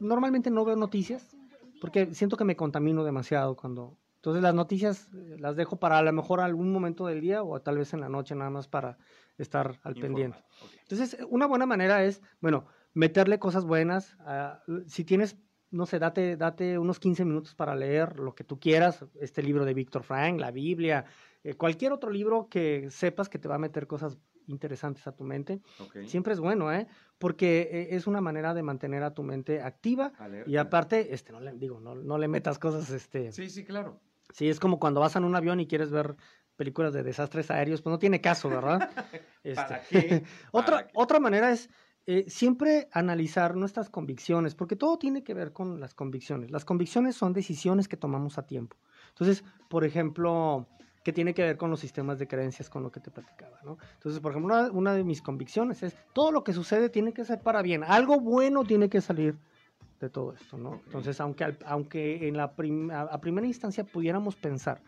normalmente 0.00 0.50
no 0.50 0.64
veo 0.64 0.76
noticias 0.76 1.36
porque 1.80 2.12
siento 2.14 2.36
que 2.36 2.44
me 2.44 2.56
contamino 2.56 3.04
demasiado 3.04 3.56
cuando... 3.56 3.96
Entonces 4.16 4.42
las 4.42 4.54
noticias 4.54 5.08
eh, 5.14 5.36
las 5.38 5.54
dejo 5.54 5.76
para 5.78 5.98
a 5.98 6.02
lo 6.02 6.12
mejor 6.12 6.40
algún 6.40 6.72
momento 6.72 7.06
del 7.06 7.20
día 7.20 7.42
o 7.42 7.60
tal 7.60 7.78
vez 7.78 7.92
en 7.92 8.00
la 8.00 8.08
noche 8.08 8.34
nada 8.34 8.50
más 8.50 8.66
para 8.66 8.98
estar 9.38 9.78
al 9.82 9.94
pendiente. 9.94 10.42
Entonces 10.82 11.16
una 11.28 11.46
buena 11.46 11.66
manera 11.66 12.02
es, 12.04 12.22
bueno, 12.40 12.66
meterle 12.94 13.38
cosas 13.38 13.64
buenas. 13.64 14.16
si 14.86 15.04
tienes 15.04 15.36
no 15.74 15.86
sé, 15.86 15.98
date, 15.98 16.36
date 16.36 16.78
unos 16.78 17.00
15 17.00 17.24
minutos 17.24 17.54
para 17.54 17.74
leer 17.74 18.18
lo 18.18 18.34
que 18.34 18.44
tú 18.44 18.58
quieras, 18.58 19.04
este 19.20 19.42
libro 19.42 19.64
de 19.64 19.74
Víctor 19.74 20.04
Frank, 20.04 20.40
la 20.40 20.50
Biblia, 20.50 21.04
eh, 21.42 21.54
cualquier 21.54 21.92
otro 21.92 22.10
libro 22.10 22.48
que 22.48 22.88
sepas 22.90 23.28
que 23.28 23.38
te 23.38 23.48
va 23.48 23.56
a 23.56 23.58
meter 23.58 23.86
cosas 23.86 24.16
interesantes 24.46 25.06
a 25.06 25.12
tu 25.12 25.24
mente. 25.24 25.60
Siempre 26.06 26.32
es 26.32 26.40
bueno, 26.40 26.72
¿eh? 26.72 26.86
Porque 27.18 27.68
eh, 27.70 27.88
es 27.90 28.06
una 28.06 28.20
manera 28.20 28.54
de 28.54 28.62
mantener 28.62 29.02
a 29.02 29.14
tu 29.14 29.22
mente 29.22 29.60
activa 29.60 30.12
y 30.46 30.56
aparte, 30.56 31.12
este, 31.12 31.32
no 31.32 31.40
le 31.40 31.52
digo, 31.52 31.80
no, 31.80 31.94
no 31.94 32.18
le 32.18 32.28
metas 32.28 32.58
cosas, 32.58 32.90
este. 32.90 33.32
Sí, 33.32 33.50
sí, 33.50 33.64
claro. 33.64 34.00
Sí, 34.32 34.48
es 34.48 34.60
como 34.60 34.78
cuando 34.78 35.00
vas 35.00 35.16
en 35.16 35.24
un 35.24 35.34
avión 35.34 35.60
y 35.60 35.66
quieres 35.66 35.90
ver 35.90 36.16
películas 36.56 36.92
de 36.92 37.02
desastres 37.02 37.50
aéreos, 37.50 37.82
pues 37.82 37.90
no 37.90 37.98
tiene 37.98 38.20
caso, 38.20 38.48
¿verdad? 38.48 38.78
¿Para 39.54 39.76
este, 39.78 39.80
qué? 39.90 40.24
otra, 40.52 40.88
otra 40.94 41.20
manera 41.20 41.50
es 41.50 41.68
eh, 42.06 42.26
siempre 42.28 42.88
analizar 42.92 43.56
nuestras 43.56 43.88
convicciones, 43.88 44.54
porque 44.54 44.76
todo 44.76 44.98
tiene 44.98 45.24
que 45.24 45.32
ver 45.32 45.52
con 45.52 45.80
las 45.80 45.94
convicciones. 45.94 46.50
Las 46.50 46.64
convicciones 46.66 47.16
son 47.16 47.32
decisiones 47.32 47.88
que 47.88 47.96
tomamos 47.96 48.36
a 48.36 48.46
tiempo. 48.46 48.76
Entonces, 49.08 49.42
por 49.68 49.84
ejemplo, 49.84 50.66
que 51.02 51.12
tiene 51.12 51.32
que 51.32 51.42
ver 51.42 51.56
con 51.56 51.70
los 51.70 51.80
sistemas 51.80 52.18
de 52.18 52.28
creencias, 52.28 52.68
con 52.68 52.82
lo 52.82 52.92
que 52.92 53.00
te 53.00 53.10
platicaba, 53.10 53.58
¿no? 53.64 53.78
Entonces, 53.94 54.20
por 54.20 54.32
ejemplo, 54.32 54.70
una, 54.72 54.92
de 54.92 55.04
mis 55.04 55.22
convicciones 55.22 55.82
es, 55.82 55.96
todo 56.12 56.30
lo 56.30 56.44
que 56.44 56.52
sucede 56.52 56.90
tiene 56.90 57.12
que 57.12 57.24
ser 57.24 57.40
para 57.40 57.62
bien, 57.62 57.84
algo 57.84 58.20
bueno 58.20 58.64
tiene 58.64 58.88
que 58.90 59.00
salir 59.00 59.36
de 60.00 60.10
todo 60.10 60.34
esto, 60.34 60.58
¿no? 60.58 60.82
Entonces, 60.86 61.20
aunque, 61.20 61.56
aunque 61.64 62.28
en 62.28 62.36
la 62.36 62.44
a 62.44 63.20
primera 63.20 63.46
instancia 63.46 63.84
pudiéramos 63.84 64.36
pensar 64.36 64.82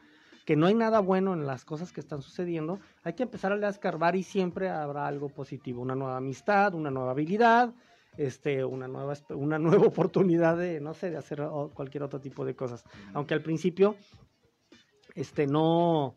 que 0.47 0.55
no 0.55 0.67
hay 0.67 0.75
nada 0.75 1.01
bueno 1.01 1.35
en 1.35 1.45
las 1.45 1.65
cosas 1.65 1.93
que 1.93 2.01
están 2.01 2.23
sucediendo, 2.23 2.79
hay 3.03 3.15
que 3.15 3.25
empezar 3.25 3.53
a 3.53 3.69
escarbar 3.69 4.15
y 4.15 4.23
siempre 4.23 4.71
habrá 4.71 5.09
algo 5.09 5.29
positivo, 5.29 5.83
una 5.83 5.97
nueva 5.97 6.17
amistad, 6.17 6.73
una 6.73 6.89
nueva 6.89 7.11
habilidad, 7.11 7.75
este, 8.17 8.65
una 8.65 8.87
nueva, 8.87 9.15
una 9.31 9.59
nueva 9.59 9.87
oportunidad 9.89 10.57
de, 10.57 10.81
no 10.81 10.95
sé, 10.95 11.11
de 11.11 11.17
hacer 11.17 11.43
cualquier 11.75 12.05
otro 12.05 12.21
tipo 12.21 12.45
de 12.45 12.55
cosas. 12.55 12.85
Aunque 13.13 13.35
al 13.35 13.43
principio, 13.43 13.97
este, 15.17 15.49
no, 15.49 16.17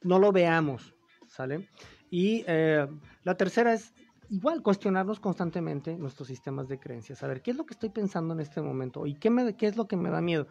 no 0.00 0.18
lo 0.18 0.32
veamos, 0.32 0.94
¿sale? 1.28 1.68
Y 2.08 2.42
eh, 2.46 2.88
la 3.22 3.36
tercera 3.36 3.74
es 3.74 3.92
igual 4.30 4.62
cuestionarnos 4.62 5.20
constantemente 5.20 5.94
nuestros 5.98 6.28
sistemas 6.28 6.68
de 6.68 6.78
creencias, 6.78 7.18
saber 7.18 7.42
qué 7.42 7.50
es 7.50 7.58
lo 7.58 7.66
que 7.66 7.74
estoy 7.74 7.90
pensando 7.90 8.32
en 8.32 8.40
este 8.40 8.62
momento 8.62 9.06
y 9.06 9.14
qué, 9.14 9.28
me, 9.28 9.54
qué 9.56 9.66
es 9.66 9.76
lo 9.76 9.86
que 9.86 9.96
me 9.96 10.08
da 10.08 10.22
miedo. 10.22 10.46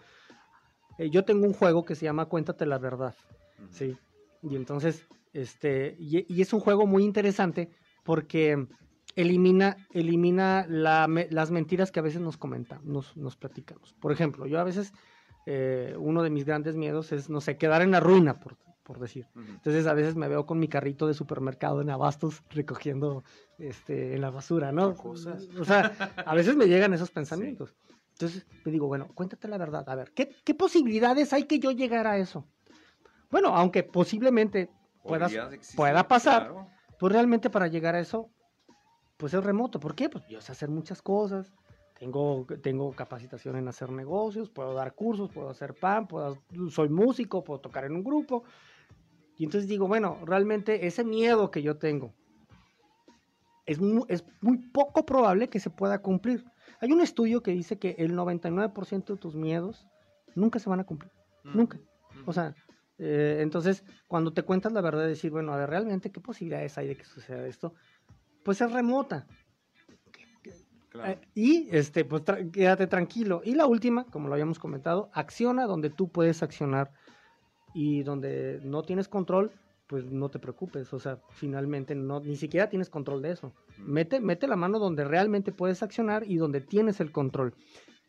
Eh, 0.98 1.10
yo 1.10 1.26
tengo 1.26 1.46
un 1.46 1.54
juego 1.54 1.86
que 1.86 1.96
se 1.96 2.06
llama 2.06 2.26
Cuéntate 2.26 2.66
la 2.66 2.78
verdad, 2.78 3.16
¿sí? 3.70 3.98
Y 4.42 4.56
entonces, 4.56 5.06
este, 5.34 5.96
y, 6.00 6.42
es 6.42 6.54
un 6.54 6.60
juego 6.60 6.86
muy 6.86 7.04
interesante 7.04 7.70
porque 8.04 8.68
elimina, 9.16 9.78
elimina 9.92 10.66
las 10.68 11.52
mentiras 11.52 11.92
que 11.92 12.00
a 12.00 12.04
veces 12.04 12.22
nos 12.22 12.38
comentamos, 12.38 13.16
nos, 13.18 13.36
platicamos. 13.36 13.94
Por 13.94 14.12
ejemplo, 14.12 14.46
yo 14.46 14.60
a 14.60 14.64
veces, 14.64 14.94
eh, 15.46 15.96
uno 15.98 16.24
de 16.24 16.30
mis 16.30 16.46
grandes 16.46 16.76
miedos 16.76 17.12
es, 17.12 17.30
no 17.30 17.42
sé, 17.42 17.58
quedar 17.58 17.82
en 17.82 17.92
la 17.92 18.00
ruina, 18.00 18.40
por, 18.40 18.58
por 18.86 19.00
decir. 19.00 19.28
Entonces 19.36 19.88
a 19.88 19.94
veces 19.94 20.16
me 20.16 20.28
veo 20.28 20.46
con 20.46 20.60
mi 20.60 20.68
carrito 20.68 21.08
de 21.08 21.16
supermercado 21.16 21.82
en 21.82 21.90
abastos 21.90 22.44
recogiendo 22.52 23.24
este, 23.58 24.14
en 24.14 24.22
la 24.22 24.30
basura, 24.30 24.72
¿no? 24.72 24.96
O 25.04 25.66
sea, 25.66 25.92
a 26.24 26.36
veces 26.36 26.56
me 26.56 26.68
llegan 26.68 26.94
esos 26.94 27.10
pensamientos. 27.12 27.74
Entonces 28.16 28.48
me 28.64 28.72
digo, 28.72 28.88
bueno, 28.88 29.10
cuéntate 29.14 29.50
la 29.50 29.58
verdad. 29.58 29.88
A 29.90 29.96
ver, 29.96 30.14
¿qué, 30.14 30.56
posibilidades 30.56 31.34
hay 31.34 31.44
que 31.44 31.60
yo 31.60 31.72
llegar 31.72 32.08
a 32.08 32.18
eso? 32.18 32.48
Bueno, 33.30 33.50
aunque 33.50 33.84
posiblemente 33.84 34.70
puedas, 35.04 35.34
pueda 35.76 36.08
pasar, 36.08 36.54
pues 36.98 37.12
realmente 37.12 37.50
para 37.50 37.68
llegar 37.68 37.94
a 37.96 38.00
eso, 38.00 38.30
pues 39.18 39.34
es 39.34 39.44
remoto. 39.44 39.82
¿Por 39.82 39.96
qué? 39.96 40.08
Pues 40.08 40.26
yo 40.30 40.40
sé 40.40 40.54
hacer 40.54 40.70
muchas 40.70 41.02
cosas. 41.02 41.52
Tengo, 42.00 42.46
tengo 42.64 42.94
capacitación 42.94 43.58
en 43.58 43.68
hacer 43.68 43.90
negocios, 43.92 44.50
puedo 44.50 44.74
dar 44.74 44.94
cursos, 44.96 45.30
puedo 45.32 45.50
hacer 45.50 45.74
pan, 45.74 46.08
puedo, 46.08 46.42
soy 46.70 46.88
músico, 46.88 47.44
puedo 47.44 47.60
tocar 47.60 47.84
en 47.84 47.96
un 47.96 48.04
grupo. 48.04 48.44
Y 49.38 49.44
entonces 49.44 49.70
digo, 49.70 49.90
bueno, 49.90 50.20
realmente 50.24 50.88
ese 50.88 51.04
miedo 51.04 51.52
que 51.52 51.62
yo 51.62 51.78
tengo 51.78 52.14
es 53.66 53.80
es 54.08 54.24
muy 54.40 54.58
poco 54.58 55.06
probable 55.06 55.50
que 55.50 55.60
se 55.60 55.70
pueda 55.70 56.02
cumplir. 56.02 56.46
Hay 56.80 56.92
un 56.92 57.02
estudio 57.02 57.42
que 57.42 57.52
dice 57.52 57.78
que 57.78 57.96
el 57.98 58.14
99% 58.14 59.06
de 59.06 59.18
tus 59.18 59.36
miedos 59.36 59.88
nunca 60.36 60.60
se 60.60 60.70
van 60.70 60.80
a 60.80 60.86
cumplir. 60.86 61.12
Mm. 61.44 61.58
Nunca. 61.58 61.80
O 62.26 62.34
sea, 62.34 62.56
eh, 62.98 63.40
entonces, 63.42 63.84
cuando 64.08 64.34
te 64.34 64.44
cuentas 64.44 64.72
la 64.72 64.82
verdad, 64.82 65.08
decir, 65.08 65.32
bueno, 65.32 65.54
a 65.54 65.58
ver, 65.58 65.70
realmente, 65.70 66.12
¿qué 66.12 66.20
posibilidades 66.20 66.78
hay 66.78 66.88
de 66.88 66.96
que 66.96 67.06
suceda 67.06 67.46
esto? 67.48 67.74
Pues 68.44 68.62
es 68.62 68.72
remota. 68.72 69.28
Eh, 71.04 71.20
y 71.34 71.68
este, 71.76 72.06
pues 72.06 72.24
quédate 72.52 72.88
tranquilo. 72.88 73.42
Y 73.44 73.56
la 73.56 73.66
última, 73.66 74.06
como 74.06 74.28
lo 74.28 74.34
habíamos 74.34 74.60
comentado, 74.60 75.10
acciona 75.14 75.66
donde 75.66 75.90
tú 75.90 76.10
puedes 76.10 76.42
accionar 76.42 76.92
y 77.74 78.04
donde 78.04 78.62
no 78.64 78.84
tienes 78.84 79.10
control, 79.10 79.52
pues 79.88 80.06
no 80.06 80.30
te 80.30 80.40
preocupes, 80.40 80.92
o 80.94 81.00
sea, 81.00 81.20
finalmente 81.30 81.94
no, 81.96 82.20
ni 82.20 82.36
siquiera 82.36 82.70
tienes 82.70 82.90
control 82.90 83.22
de 83.22 83.32
eso. 83.32 83.54
Mete, 83.78 84.20
mete 84.20 84.48
la 84.48 84.56
mano 84.56 84.80
donde 84.80 85.04
realmente 85.04 85.52
puedes 85.52 85.84
accionar 85.84 86.24
y 86.30 86.38
donde 86.38 86.62
tienes 86.62 87.00
el 87.00 87.12
control. 87.12 87.54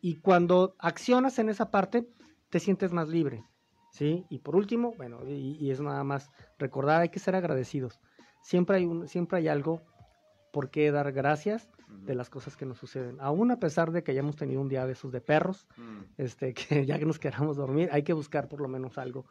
Y 0.01 0.15
cuando 0.15 0.75
accionas 0.79 1.37
en 1.39 1.49
esa 1.49 1.69
parte, 1.69 2.07
te 2.49 2.59
sientes 2.59 2.91
más 2.93 3.09
libre, 3.09 3.43
¿sí? 3.91 4.25
Y 4.29 4.39
por 4.39 4.55
último, 4.55 4.93
bueno, 4.97 5.19
y, 5.27 5.69
es 5.69 5.79
nada 5.79 6.03
más 6.03 6.31
recordar, 6.57 7.01
hay 7.01 7.09
que 7.09 7.19
ser 7.19 7.35
agradecidos. 7.35 7.99
Siempre 8.41 8.77
hay, 8.77 8.85
un, 8.85 9.07
siempre 9.07 9.39
hay 9.39 9.47
algo 9.47 9.81
por 10.51 10.71
qué 10.71 10.91
dar 10.91 11.11
gracias 11.11 11.69
de 11.87 12.15
las 12.15 12.29
cosas 12.29 12.57
que 12.57 12.65
nos 12.65 12.77
suceden. 12.77 13.17
Aún 13.19 13.51
a 13.51 13.59
pesar 13.59 13.91
de 13.91 14.03
que 14.03 14.11
hayamos 14.11 14.35
tenido 14.35 14.61
un 14.61 14.69
día 14.69 14.85
de 14.85 14.93
esos 14.93 15.11
de 15.11 15.21
perros, 15.21 15.67
mm. 15.77 15.99
este, 16.17 16.53
que 16.55 16.85
ya 16.85 16.97
que 16.97 17.05
nos 17.05 17.19
queramos 17.19 17.57
dormir, 17.57 17.89
hay 17.91 18.03
que 18.03 18.13
buscar 18.13 18.47
por 18.47 18.61
lo 18.61 18.67
menos 18.67 18.97
algo 18.97 19.25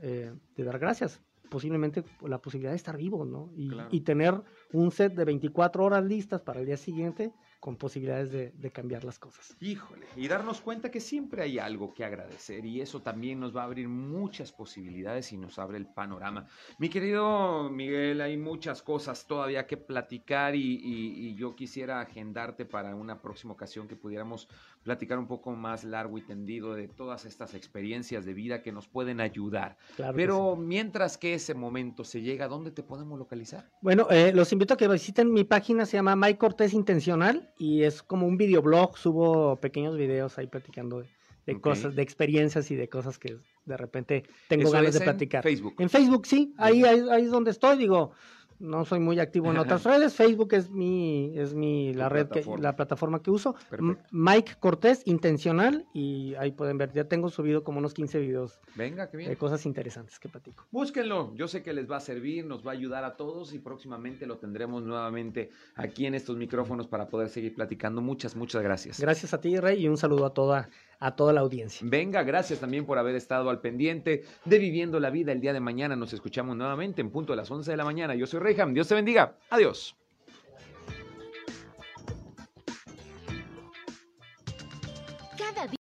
eh, 0.00 0.32
de 0.56 0.64
dar 0.64 0.78
gracias 0.78 1.20
posiblemente 1.52 2.02
la 2.26 2.40
posibilidad 2.40 2.72
de 2.72 2.76
estar 2.76 2.96
vivo, 2.96 3.26
¿no? 3.26 3.50
Y, 3.90 4.00
tener 4.00 4.42
un 4.72 4.90
set 4.90 5.14
de 5.14 5.26
24 5.26 5.84
horas 5.84 6.02
listas 6.02 6.40
para 6.40 6.60
el 6.60 6.66
día 6.66 6.78
siguiente 6.78 7.34
con 7.62 7.76
posibilidades 7.76 8.32
de, 8.32 8.50
de, 8.56 8.72
cambiar 8.72 9.04
las 9.04 9.20
cosas. 9.20 9.56
Híjole, 9.60 10.04
y 10.16 10.26
darnos 10.26 10.60
cuenta 10.60 10.90
que 10.90 10.98
siempre 10.98 11.44
hay 11.44 11.60
algo 11.60 11.94
que 11.94 12.04
agradecer 12.04 12.66
y 12.66 12.80
eso 12.80 13.02
también 13.02 13.38
nos 13.38 13.56
va 13.56 13.60
a 13.60 13.66
abrir 13.66 13.86
muchas 13.86 14.50
posibilidades 14.50 15.32
y 15.32 15.36
nos 15.36 15.60
abre 15.60 15.78
el 15.78 15.86
panorama. 15.86 16.48
Mi 16.78 16.88
querido 16.88 17.70
Miguel, 17.70 18.20
hay 18.20 18.36
muchas 18.36 18.82
cosas 18.82 19.28
todavía 19.28 19.64
que 19.68 19.76
platicar 19.76 20.56
y, 20.56 20.74
y, 20.74 21.28
y 21.28 21.36
yo 21.36 21.54
quisiera 21.54 22.00
agendarte 22.00 22.64
para 22.64 22.96
una 22.96 23.22
próxima 23.22 23.52
ocasión 23.52 23.86
que 23.86 23.94
pudiéramos 23.94 24.48
platicar 24.82 25.20
un 25.20 25.28
poco 25.28 25.52
más 25.52 25.84
largo 25.84 26.18
y 26.18 26.22
tendido 26.22 26.74
de 26.74 26.88
todas 26.88 27.24
estas 27.26 27.54
experiencias 27.54 28.24
de 28.24 28.34
vida 28.34 28.62
que 28.62 28.72
nos 28.72 28.88
pueden 28.88 29.20
ayudar. 29.20 29.76
Claro 29.94 30.16
Pero 30.16 30.54
sí. 30.56 30.62
mientras 30.62 31.16
que 31.16 31.34
ese 31.34 31.54
momento 31.54 32.02
se 32.02 32.22
llega, 32.22 32.48
¿dónde 32.48 32.72
te 32.72 32.82
podemos 32.82 33.20
localizar? 33.20 33.70
Bueno, 33.80 34.08
eh, 34.10 34.32
los 34.34 34.52
invito 34.52 34.74
a 34.74 34.76
que 34.76 34.88
visiten 34.88 35.32
mi 35.32 35.44
página, 35.44 35.86
se 35.86 35.96
llama 35.96 36.16
Mike 36.16 36.38
Cortés 36.38 36.74
Intencional 36.74 37.51
y 37.58 37.82
es 37.82 38.02
como 38.02 38.26
un 38.26 38.36
videoblog, 38.36 38.96
subo 38.98 39.56
pequeños 39.56 39.96
videos 39.96 40.38
ahí 40.38 40.46
platicando 40.46 41.00
de, 41.00 41.08
de 41.46 41.52
okay. 41.52 41.60
cosas, 41.60 41.94
de 41.94 42.02
experiencias 42.02 42.70
y 42.70 42.76
de 42.76 42.88
cosas 42.88 43.18
que 43.18 43.38
de 43.64 43.76
repente 43.76 44.24
tengo 44.48 44.64
Eso 44.64 44.72
ganas 44.72 44.94
de 44.94 45.00
platicar. 45.00 45.46
En 45.46 45.52
Facebook. 45.52 45.74
En 45.78 45.90
Facebook, 45.90 46.26
sí, 46.26 46.54
ahí, 46.58 46.84
ahí, 46.84 47.04
ahí 47.10 47.24
es 47.24 47.30
donde 47.30 47.50
estoy, 47.50 47.78
digo, 47.78 48.12
no 48.62 48.84
soy 48.84 49.00
muy 49.00 49.18
activo 49.20 49.50
en 49.50 49.58
otras 49.58 49.84
redes. 49.84 50.14
Facebook 50.14 50.54
es 50.54 50.70
mi, 50.70 51.36
es 51.38 51.52
mi 51.54 51.92
la 51.92 52.08
red 52.08 52.26
plataforma. 52.28 52.56
que, 52.56 52.62
la 52.62 52.76
plataforma 52.76 53.22
que 53.22 53.30
uso. 53.30 53.54
Perfecto. 53.68 54.02
Mike 54.12 54.52
Cortés, 54.60 55.02
intencional, 55.04 55.84
y 55.92 56.34
ahí 56.36 56.52
pueden 56.52 56.78
ver, 56.78 56.92
ya 56.92 57.04
tengo 57.04 57.28
subido 57.28 57.64
como 57.64 57.78
unos 57.78 57.92
15 57.94 58.20
videos 58.20 58.60
Venga, 58.76 59.10
qué 59.10 59.16
bien. 59.16 59.28
de 59.30 59.36
cosas 59.36 59.66
interesantes 59.66 60.18
que 60.18 60.28
platico. 60.28 60.64
Búsquenlo, 60.70 61.34
yo 61.34 61.48
sé 61.48 61.62
que 61.62 61.72
les 61.72 61.90
va 61.90 61.96
a 61.96 62.00
servir, 62.00 62.46
nos 62.46 62.66
va 62.66 62.70
a 62.70 62.74
ayudar 62.74 63.04
a 63.04 63.16
todos 63.16 63.52
y 63.52 63.58
próximamente 63.58 64.26
lo 64.26 64.38
tendremos 64.38 64.84
nuevamente 64.84 65.50
aquí 65.74 66.06
en 66.06 66.14
estos 66.14 66.36
micrófonos 66.36 66.86
para 66.86 67.08
poder 67.08 67.28
seguir 67.28 67.54
platicando. 67.54 68.00
Muchas, 68.00 68.36
muchas 68.36 68.62
gracias. 68.62 69.00
Gracias 69.00 69.34
a 69.34 69.40
ti, 69.40 69.58
Rey, 69.58 69.82
y 69.84 69.88
un 69.88 69.96
saludo 69.96 70.26
a 70.26 70.32
toda 70.34 70.68
a 71.02 71.16
toda 71.16 71.32
la 71.32 71.40
audiencia. 71.40 71.86
Venga, 71.88 72.22
gracias 72.22 72.60
también 72.60 72.86
por 72.86 72.96
haber 72.96 73.16
estado 73.16 73.50
al 73.50 73.60
pendiente 73.60 74.24
de 74.44 74.58
Viviendo 74.58 75.00
la 75.00 75.10
Vida 75.10 75.32
el 75.32 75.40
día 75.40 75.52
de 75.52 75.60
mañana. 75.60 75.96
Nos 75.96 76.12
escuchamos 76.12 76.56
nuevamente 76.56 77.00
en 77.00 77.10
punto 77.10 77.32
a 77.32 77.36
las 77.36 77.50
11 77.50 77.72
de 77.72 77.76
la 77.76 77.84
mañana. 77.84 78.14
Yo 78.14 78.26
soy 78.26 78.38
Reyham. 78.40 78.72
Dios 78.72 78.86
te 78.86 78.94
bendiga. 78.94 79.36
Adiós. 79.50 79.96